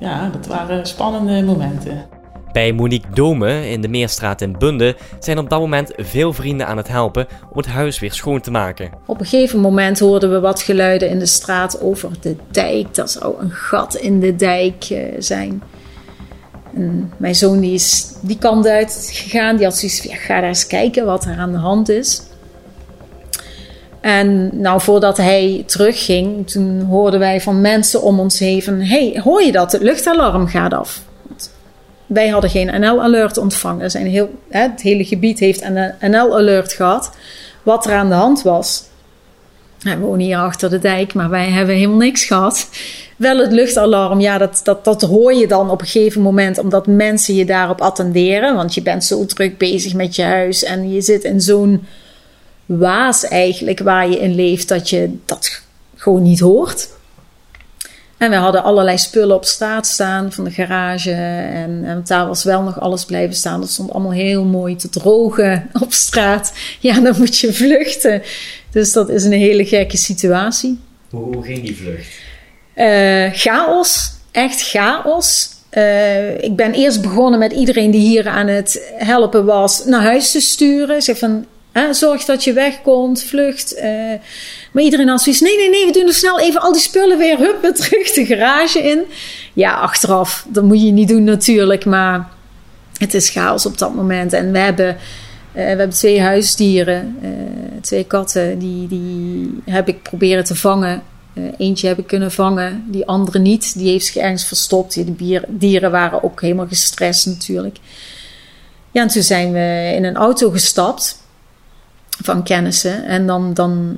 ja, 0.00 0.28
dat 0.28 0.46
waren 0.46 0.86
spannende 0.86 1.42
momenten. 1.42 2.06
Bij 2.52 2.72
Monique 2.72 3.08
Dome 3.14 3.70
in 3.70 3.80
de 3.80 3.88
Meerstraat 3.88 4.40
in 4.40 4.58
Bunde 4.58 4.96
zijn 5.18 5.38
op 5.38 5.50
dat 5.50 5.60
moment 5.60 5.92
veel 5.96 6.32
vrienden 6.32 6.66
aan 6.66 6.76
het 6.76 6.88
helpen 6.88 7.26
om 7.50 7.56
het 7.56 7.66
huis 7.66 7.98
weer 7.98 8.12
schoon 8.12 8.40
te 8.40 8.50
maken. 8.50 8.90
Op 9.06 9.20
een 9.20 9.26
gegeven 9.26 9.60
moment 9.60 9.98
hoorden 9.98 10.32
we 10.32 10.40
wat 10.40 10.62
geluiden 10.62 11.08
in 11.08 11.18
de 11.18 11.26
straat 11.26 11.80
over 11.80 12.10
de 12.20 12.36
dijk. 12.50 12.96
Er 12.96 13.08
zou 13.08 13.34
een 13.40 13.50
gat 13.50 13.94
in 13.94 14.20
de 14.20 14.36
dijk 14.36 14.90
uh, 14.90 15.02
zijn. 15.18 15.62
En 16.74 17.12
mijn 17.16 17.34
zoon 17.34 17.60
die 17.60 17.74
is 17.74 18.14
die 18.22 18.38
kant 18.38 18.66
uit 18.66 19.10
gegaan. 19.12 19.56
Die 19.56 19.64
had 19.64 19.76
zoiets 19.76 20.00
van, 20.00 20.10
ja, 20.10 20.16
ga 20.16 20.40
daar 20.40 20.48
eens 20.48 20.66
kijken 20.66 21.06
wat 21.06 21.24
er 21.24 21.36
aan 21.38 21.52
de 21.52 21.58
hand 21.58 21.88
is. 21.88 22.22
En 24.00 24.50
nou, 24.52 24.80
voordat 24.80 25.16
hij 25.16 25.62
terugging, 25.66 26.50
toen 26.50 26.80
hoorden 26.80 27.20
wij 27.20 27.40
van 27.40 27.60
mensen 27.60 28.02
om 28.02 28.20
ons 28.20 28.38
heen 28.38 28.62
van... 28.62 28.80
hey, 28.80 29.20
hoor 29.24 29.42
je 29.42 29.52
dat? 29.52 29.72
Het 29.72 29.82
luchtalarm 29.82 30.46
gaat 30.46 30.72
af. 30.72 31.02
Want 31.28 31.50
wij 32.06 32.28
hadden 32.28 32.50
geen 32.50 32.80
NL-alert 32.80 33.36
ontvangen. 33.36 33.90
Zijn 33.90 34.06
heel, 34.06 34.30
hè, 34.48 34.60
het 34.60 34.82
hele 34.82 35.04
gebied 35.04 35.38
heeft 35.38 35.62
een 35.62 35.92
NL-alert 36.00 36.72
gehad. 36.72 37.10
Wat 37.62 37.86
er 37.86 37.92
aan 37.92 38.08
de 38.08 38.14
hand 38.14 38.42
was. 38.42 38.82
We 39.78 39.98
wonen 39.98 40.26
hier 40.26 40.38
achter 40.38 40.70
de 40.70 40.78
dijk, 40.78 41.14
maar 41.14 41.30
wij 41.30 41.48
hebben 41.48 41.74
helemaal 41.74 41.96
niks 41.96 42.24
gehad. 42.24 42.68
Wel 43.16 43.38
het 43.38 43.52
luchtalarm, 43.52 44.20
ja, 44.20 44.38
dat, 44.38 44.60
dat, 44.64 44.84
dat 44.84 45.02
hoor 45.02 45.34
je 45.34 45.46
dan 45.46 45.70
op 45.70 45.80
een 45.80 45.86
gegeven 45.86 46.22
moment, 46.22 46.58
omdat 46.58 46.86
mensen 46.86 47.34
je 47.34 47.44
daarop 47.44 47.80
attenderen. 47.80 48.54
Want 48.54 48.74
je 48.74 48.82
bent 48.82 49.04
zo 49.04 49.26
druk 49.26 49.58
bezig 49.58 49.94
met 49.94 50.16
je 50.16 50.22
huis 50.22 50.64
en 50.64 50.92
je 50.92 51.00
zit 51.00 51.24
in 51.24 51.40
zo'n 51.40 51.86
waas 52.78 53.24
eigenlijk 53.24 53.78
waar 53.78 54.08
je 54.08 54.18
in 54.18 54.34
leeft, 54.34 54.68
dat 54.68 54.90
je 54.90 55.16
dat 55.24 55.62
gewoon 55.96 56.22
niet 56.22 56.40
hoort. 56.40 56.88
En 58.18 58.30
we 58.30 58.36
hadden 58.36 58.62
allerlei 58.62 58.98
spullen 58.98 59.36
op 59.36 59.44
straat 59.44 59.86
staan 59.86 60.32
van 60.32 60.44
de 60.44 60.50
garage. 60.50 61.12
En, 61.12 61.84
en 61.84 62.02
daar 62.04 62.26
was 62.26 62.44
wel 62.44 62.62
nog 62.62 62.80
alles 62.80 63.04
blijven 63.04 63.36
staan. 63.36 63.60
Dat 63.60 63.70
stond 63.70 63.92
allemaal 63.92 64.12
heel 64.12 64.44
mooi 64.44 64.76
te 64.76 64.88
drogen 64.88 65.70
op 65.84 65.92
straat. 65.92 66.52
Ja, 66.80 67.00
dan 67.00 67.14
moet 67.18 67.38
je 67.38 67.52
vluchten. 67.52 68.22
Dus 68.70 68.92
dat 68.92 69.08
is 69.08 69.24
een 69.24 69.32
hele 69.32 69.64
gekke 69.66 69.96
situatie. 69.96 70.78
Hoe, 71.10 71.42
ging 71.42 71.62
die 71.62 71.76
vlucht? 71.76 72.08
Uh, 72.76 73.32
chaos. 73.32 74.12
Echt 74.30 74.68
chaos. 74.68 75.48
Uh, 75.72 76.42
ik 76.42 76.56
ben 76.56 76.72
eerst 76.72 77.02
begonnen 77.02 77.38
met 77.38 77.52
iedereen 77.52 77.90
die 77.90 78.00
hier 78.00 78.28
aan 78.28 78.46
het 78.46 78.92
helpen 78.94 79.44
was 79.44 79.84
naar 79.84 80.02
huis 80.02 80.30
te 80.30 80.40
sturen. 80.40 81.02
Zeg 81.02 81.18
van, 81.18 81.46
zorg 81.90 82.24
dat 82.24 82.44
je 82.44 82.52
wegkomt, 82.52 83.22
vlucht. 83.22 83.76
Uh, 83.76 83.82
maar 84.72 84.82
iedereen 84.82 85.08
had 85.08 85.22
zoiets, 85.22 85.40
nee, 85.40 85.56
nee, 85.56 85.70
nee, 85.70 85.86
we 85.86 85.92
doen 85.92 86.06
er 86.06 86.14
snel 86.14 86.40
even 86.40 86.60
al 86.60 86.72
die 86.72 86.80
spullen 86.80 87.18
weer, 87.18 87.38
hup, 87.38 87.74
terug 87.74 88.12
de 88.12 88.26
garage 88.26 88.78
in. 88.78 89.02
Ja, 89.52 89.74
achteraf, 89.74 90.46
dat 90.48 90.64
moet 90.64 90.82
je 90.82 90.90
niet 90.90 91.08
doen 91.08 91.24
natuurlijk, 91.24 91.84
maar 91.84 92.28
het 92.98 93.14
is 93.14 93.30
chaos 93.30 93.66
op 93.66 93.78
dat 93.78 93.94
moment. 93.94 94.32
En 94.32 94.52
we 94.52 94.58
hebben, 94.58 94.88
uh, 94.88 94.96
we 95.52 95.60
hebben 95.60 95.90
twee 95.90 96.20
huisdieren, 96.20 97.16
uh, 97.22 97.30
twee 97.80 98.04
katten, 98.04 98.58
die, 98.58 98.88
die 98.88 99.50
heb 99.64 99.88
ik 99.88 100.02
proberen 100.02 100.44
te 100.44 100.54
vangen. 100.54 101.02
Eentje 101.58 101.88
heb 101.88 101.98
ik 101.98 102.06
kunnen 102.06 102.32
vangen, 102.32 102.84
die 102.86 103.06
andere 103.06 103.38
niet. 103.38 103.78
Die 103.78 103.90
heeft 103.90 104.06
zich 104.06 104.16
ergens 104.16 104.44
verstopt. 104.44 105.16
Bier, 105.16 105.44
dieren 105.48 105.90
waren 105.90 106.22
ook 106.24 106.40
helemaal 106.40 106.66
gestrest 106.66 107.26
natuurlijk. 107.26 107.76
Ja, 108.90 109.02
en 109.02 109.08
toen 109.08 109.22
zijn 109.22 109.52
we 109.52 109.92
in 109.94 110.04
een 110.04 110.16
auto 110.16 110.50
gestapt 110.50 111.19
van 112.22 112.42
kennissen. 112.42 113.04
En 113.04 113.26
dan, 113.26 113.54
dan 113.54 113.96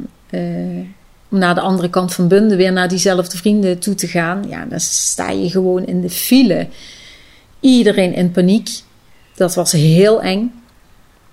om 1.33 1.39
naar 1.39 1.55
de 1.55 1.61
andere 1.61 1.91
kant 1.91 2.15
van 2.15 2.29
Bunde 2.29 2.57
weer 2.57 2.73
naar 2.73 2.89
diezelfde 2.89 3.37
vrienden 3.37 3.79
toe 3.79 3.95
te 3.95 4.07
gaan. 4.07 4.45
Ja, 4.49 4.65
dan 4.65 4.81
sta 4.81 5.31
je 5.31 5.51
gewoon 5.51 5.87
in 5.87 6.01
de 6.01 6.11
file. 6.11 6.67
Iedereen 7.61 8.15
in 8.15 8.31
paniek. 8.31 8.69
Dat 9.35 9.55
was 9.55 9.73
heel 9.73 10.23
eng. 10.23 10.53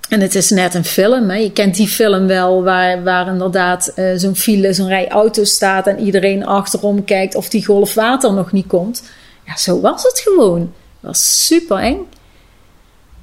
En 0.10 0.21
het 0.21 0.36
is 0.36 0.49
net 0.49 0.73
een 0.73 0.86
film. 0.86 1.30
Hè. 1.30 1.36
Je 1.36 1.52
kent 1.52 1.75
die 1.75 1.88
film 1.88 2.28
wel, 2.28 2.63
waar, 2.63 3.04
waar 3.04 3.28
inderdaad 3.28 3.91
uh, 3.95 4.12
zo'n 4.15 4.36
file, 4.36 4.73
zo'n 4.73 4.88
rij 4.88 5.08
auto's 5.08 5.52
staat 5.52 5.88
en 5.88 5.99
iedereen 5.99 6.45
achterom 6.45 7.04
kijkt 7.04 7.36
of 7.36 7.49
die 7.49 7.65
golf 7.65 7.93
water 7.93 8.34
nog 8.34 8.52
niet 8.52 8.67
komt. 8.67 9.04
Ja, 9.45 9.58
zo 9.58 9.82
was 9.82 10.04
het 10.04 10.19
gewoon. 10.19 10.60
Het 10.62 10.69
was 11.02 11.45
super 11.45 11.78
eng. 11.78 11.97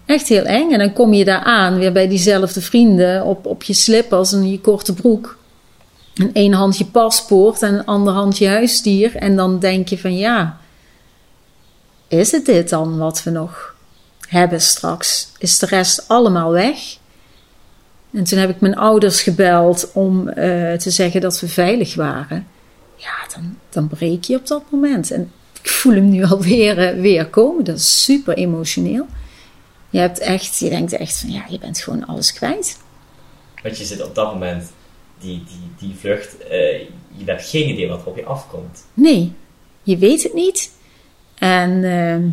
Echt 0.06 0.28
heel 0.28 0.44
eng. 0.44 0.70
En 0.70 0.78
dan 0.78 0.92
kom 0.92 1.12
je 1.12 1.24
daar 1.24 1.42
aan, 1.42 1.78
weer 1.78 1.92
bij 1.92 2.08
diezelfde 2.08 2.60
vrienden, 2.60 3.24
op, 3.24 3.46
op 3.46 3.62
je 3.62 3.72
slippers 3.72 4.32
en 4.32 4.50
je 4.50 4.60
korte 4.60 4.94
broek. 4.94 5.38
En 6.14 6.30
één 6.32 6.52
hand 6.52 6.78
je 6.78 6.84
paspoort 6.84 7.62
en 7.62 7.74
een 7.74 7.84
andere 7.84 8.16
hand 8.16 8.38
je 8.38 8.48
huisdier. 8.48 9.16
En 9.16 9.36
dan 9.36 9.58
denk 9.58 9.88
je 9.88 9.98
van 9.98 10.16
ja, 10.16 10.58
is 12.08 12.32
het 12.32 12.46
dit 12.46 12.68
dan 12.68 12.98
wat 12.98 13.22
we 13.22 13.30
nog 13.30 13.74
hebben 14.28 14.60
straks? 14.60 15.28
Is 15.38 15.58
de 15.58 15.66
rest 15.66 16.08
allemaal 16.08 16.50
weg? 16.50 16.78
En 18.12 18.24
toen 18.24 18.38
heb 18.38 18.50
ik 18.50 18.60
mijn 18.60 18.76
ouders 18.76 19.22
gebeld 19.22 19.90
om 19.92 20.28
uh, 20.28 20.34
te 20.72 20.90
zeggen 20.90 21.20
dat 21.20 21.40
we 21.40 21.48
veilig 21.48 21.94
waren. 21.94 22.46
Ja, 22.96 23.14
dan, 23.34 23.58
dan 23.68 23.88
breek 23.88 24.24
je 24.24 24.36
op 24.36 24.46
dat 24.46 24.62
moment. 24.70 25.10
En 25.10 25.32
ik 25.62 25.70
voel 25.70 25.94
hem 25.94 26.08
nu 26.08 26.24
alweer 26.30 26.94
uh, 26.94 27.00
weer 27.00 27.26
komen. 27.26 27.64
Dat 27.64 27.76
is 27.76 28.04
super 28.04 28.34
emotioneel. 28.34 29.06
Je, 29.96 30.02
hebt 30.02 30.18
echt, 30.18 30.58
je 30.58 30.68
denkt 30.68 30.92
echt 30.92 31.18
van 31.18 31.30
ja, 31.30 31.44
je 31.48 31.58
bent 31.58 31.80
gewoon 31.80 32.06
alles 32.06 32.32
kwijt. 32.32 32.78
Want 33.62 33.78
je 33.78 33.84
zit 33.84 34.04
op 34.04 34.14
dat 34.14 34.32
moment 34.32 34.72
die, 35.18 35.44
die, 35.44 35.88
die 35.88 35.96
vlucht, 35.98 36.36
uh, 36.40 36.50
je 37.16 37.24
hebt 37.24 37.48
geen 37.48 37.68
idee 37.68 37.88
wat 37.88 38.00
er 38.00 38.06
op 38.06 38.16
je 38.16 38.24
afkomt. 38.24 38.84
Nee, 38.94 39.32
je 39.82 39.96
weet 39.96 40.22
het 40.22 40.34
niet. 40.34 40.70
En 41.38 41.70
uh, 41.70 42.32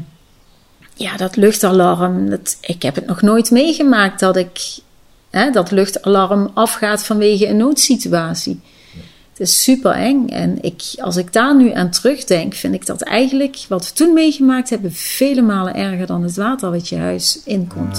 ja, 0.94 1.18
dat 1.18 1.36
luchtalarm, 1.36 2.30
dat, 2.30 2.58
ik 2.62 2.82
heb 2.82 2.96
het 2.96 3.06
nog 3.06 3.22
nooit 3.22 3.52
meegemaakt 3.52 4.20
dat 4.20 4.36
ik 4.36 4.80
hè, 5.30 5.52
dat 5.52 5.72
luchtalarm 5.72 6.52
afgaat 6.54 7.06
vanwege 7.06 7.48
een 7.48 7.58
noodsituatie. 7.58 8.62
Het 9.34 9.42
is 9.42 9.64
super 9.64 9.92
eng. 9.92 10.28
En 10.28 10.58
ik, 10.62 10.82
als 10.96 11.16
ik 11.16 11.34
daar 11.34 11.56
nu 11.56 11.72
aan 11.72 11.90
terugdenk, 11.90 12.54
vind 12.54 12.74
ik 12.74 12.86
dat 12.86 13.02
eigenlijk 13.02 13.66
wat 13.68 13.88
we 13.88 13.94
toen 13.94 14.14
meegemaakt 14.14 14.70
hebben, 14.70 14.92
vele 14.92 15.42
malen 15.42 15.76
erger 15.76 16.08
dan 16.08 16.24
het 16.24 16.36
water 16.36 16.72
wat 16.72 16.90
je 16.90 16.98
huis 16.98 17.42
inkomt. 17.46 17.96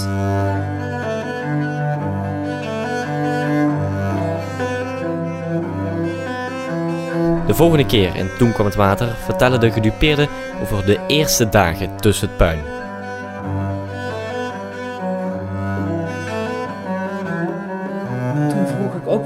De 7.47 7.53
volgende 7.53 7.85
keer 7.85 8.15
in 8.15 8.29
Toen 8.37 8.53
kwam 8.53 8.65
het 8.65 8.75
water 8.75 9.15
vertellen 9.23 9.59
de 9.59 9.71
gedupeerden 9.71 10.27
over 10.61 10.85
de 10.85 10.99
eerste 11.07 11.49
dagen 11.49 11.97
tussen 11.97 12.27
het 12.27 12.37
puin. 12.37 12.74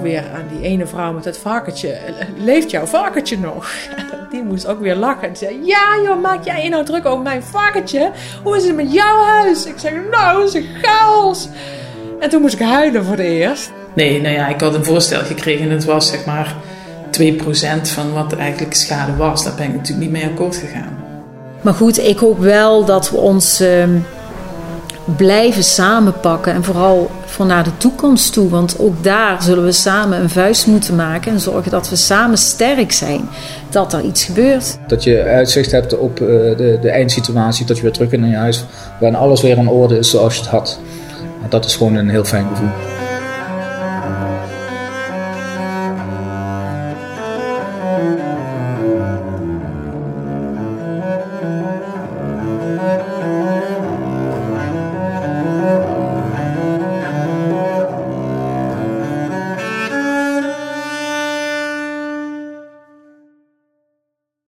Weer 0.10 0.24
aan 0.36 0.48
die 0.58 0.62
ene 0.62 0.86
vrouw 0.86 1.14
met 1.14 1.26
het 1.26 1.38
varkentje: 1.38 1.98
Leeft 2.38 2.72
jouw 2.72 2.86
varkentje 2.86 3.38
nog? 3.38 3.72
Die 4.32 4.44
moest 4.44 4.68
ook 4.68 4.80
weer 4.80 4.96
lachen 4.96 5.28
en 5.28 5.36
zei: 5.36 5.60
Ja, 5.64 6.00
joh, 6.04 6.22
maak 6.22 6.46
jij 6.46 6.64
je 6.64 6.70
nou 6.70 6.86
druk 6.86 7.06
over 7.06 7.24
mijn 7.24 7.44
varkentje? 7.44 8.12
Hoe 8.44 8.58
is 8.58 8.64
het 8.64 8.76
met 8.76 8.94
jouw 8.94 9.24
huis? 9.24 9.66
Ik 9.66 9.78
zeg: 9.78 9.94
Nou, 10.12 10.40
het 10.40 10.48
is 10.48 10.54
een 10.54 10.68
chaos. 10.82 11.48
En 12.20 12.30
toen 12.30 12.42
moest 12.42 12.54
ik 12.54 12.60
huilen 12.68 13.06
voor 13.06 13.16
de 13.16 13.24
eerst. 13.24 13.72
Nee, 13.94 14.22
nou 14.22 14.36
ja, 14.36 14.48
ik 14.48 14.62
had 14.62 14.74
een 14.74 14.86
voorstel 14.86 15.22
gekregen 15.22 15.66
en 15.66 15.72
het 15.72 15.86
was 15.86 16.10
zeg 16.10 16.26
maar 16.26 16.56
2% 17.22 17.82
van 17.82 18.14
wat 18.14 18.34
eigenlijk 18.34 18.74
schade 18.74 19.16
was. 19.16 19.44
Daar 19.44 19.56
ben 19.56 19.66
ik 19.66 19.74
natuurlijk 19.74 20.12
niet 20.12 20.22
mee 20.22 20.32
akkoord 20.32 20.56
gegaan. 20.56 20.98
Maar 21.62 21.74
goed, 21.74 22.00
ik 22.00 22.18
hoop 22.18 22.40
wel 22.40 22.86
dat 22.86 23.10
we 23.10 23.18
ons 23.18 23.62
uh, 23.62 23.84
blijven 25.16 25.64
samenpakken. 25.64 26.54
En 26.54 26.64
vooral 26.64 27.12
voor 27.26 27.46
naar 27.46 27.64
de 27.64 27.78
toekomst 27.78 28.34
toe. 28.34 28.50
Want 28.50 28.80
ook 28.80 29.04
daar 29.04 29.44
zullen 29.44 29.64
we 29.64 29.72
samen 29.72 30.22
een 30.22 30.30
vuist 30.30 30.68
moeten 30.68 30.96
maken. 30.96 31.32
En 31.32 31.40
zorgen 31.40 31.72
dat 31.72 31.90
we 31.90 31.96
samen 31.96 32.38
sterk 32.38 32.92
zijn. 32.92 33.30
Dat 33.70 33.94
er 33.94 34.02
iets 34.02 34.24
gebeurt. 34.24 34.78
Dat 34.88 35.04
je 35.04 35.24
uitzicht 35.24 35.72
hebt 35.72 35.98
op 35.98 36.20
uh, 36.20 36.28
de, 36.28 36.78
de 36.82 36.90
eindsituatie. 36.90 37.66
Dat 37.66 37.78
je 37.78 37.84
weer 37.84 37.92
terug 37.92 38.12
in 38.12 38.30
je 38.30 38.36
huis. 38.36 38.66
Waarin 39.00 39.20
alles 39.20 39.42
weer 39.42 39.58
in 39.58 39.68
orde 39.68 39.98
is 39.98 40.10
zoals 40.10 40.36
je 40.36 40.42
het 40.42 40.50
had. 40.50 40.80
Dat 41.50 41.66
is 41.66 41.76
gewoon 41.76 41.96
een 41.96 42.10
heel 42.10 42.26
fijn 42.26 42.48
gevoel. 42.48 42.89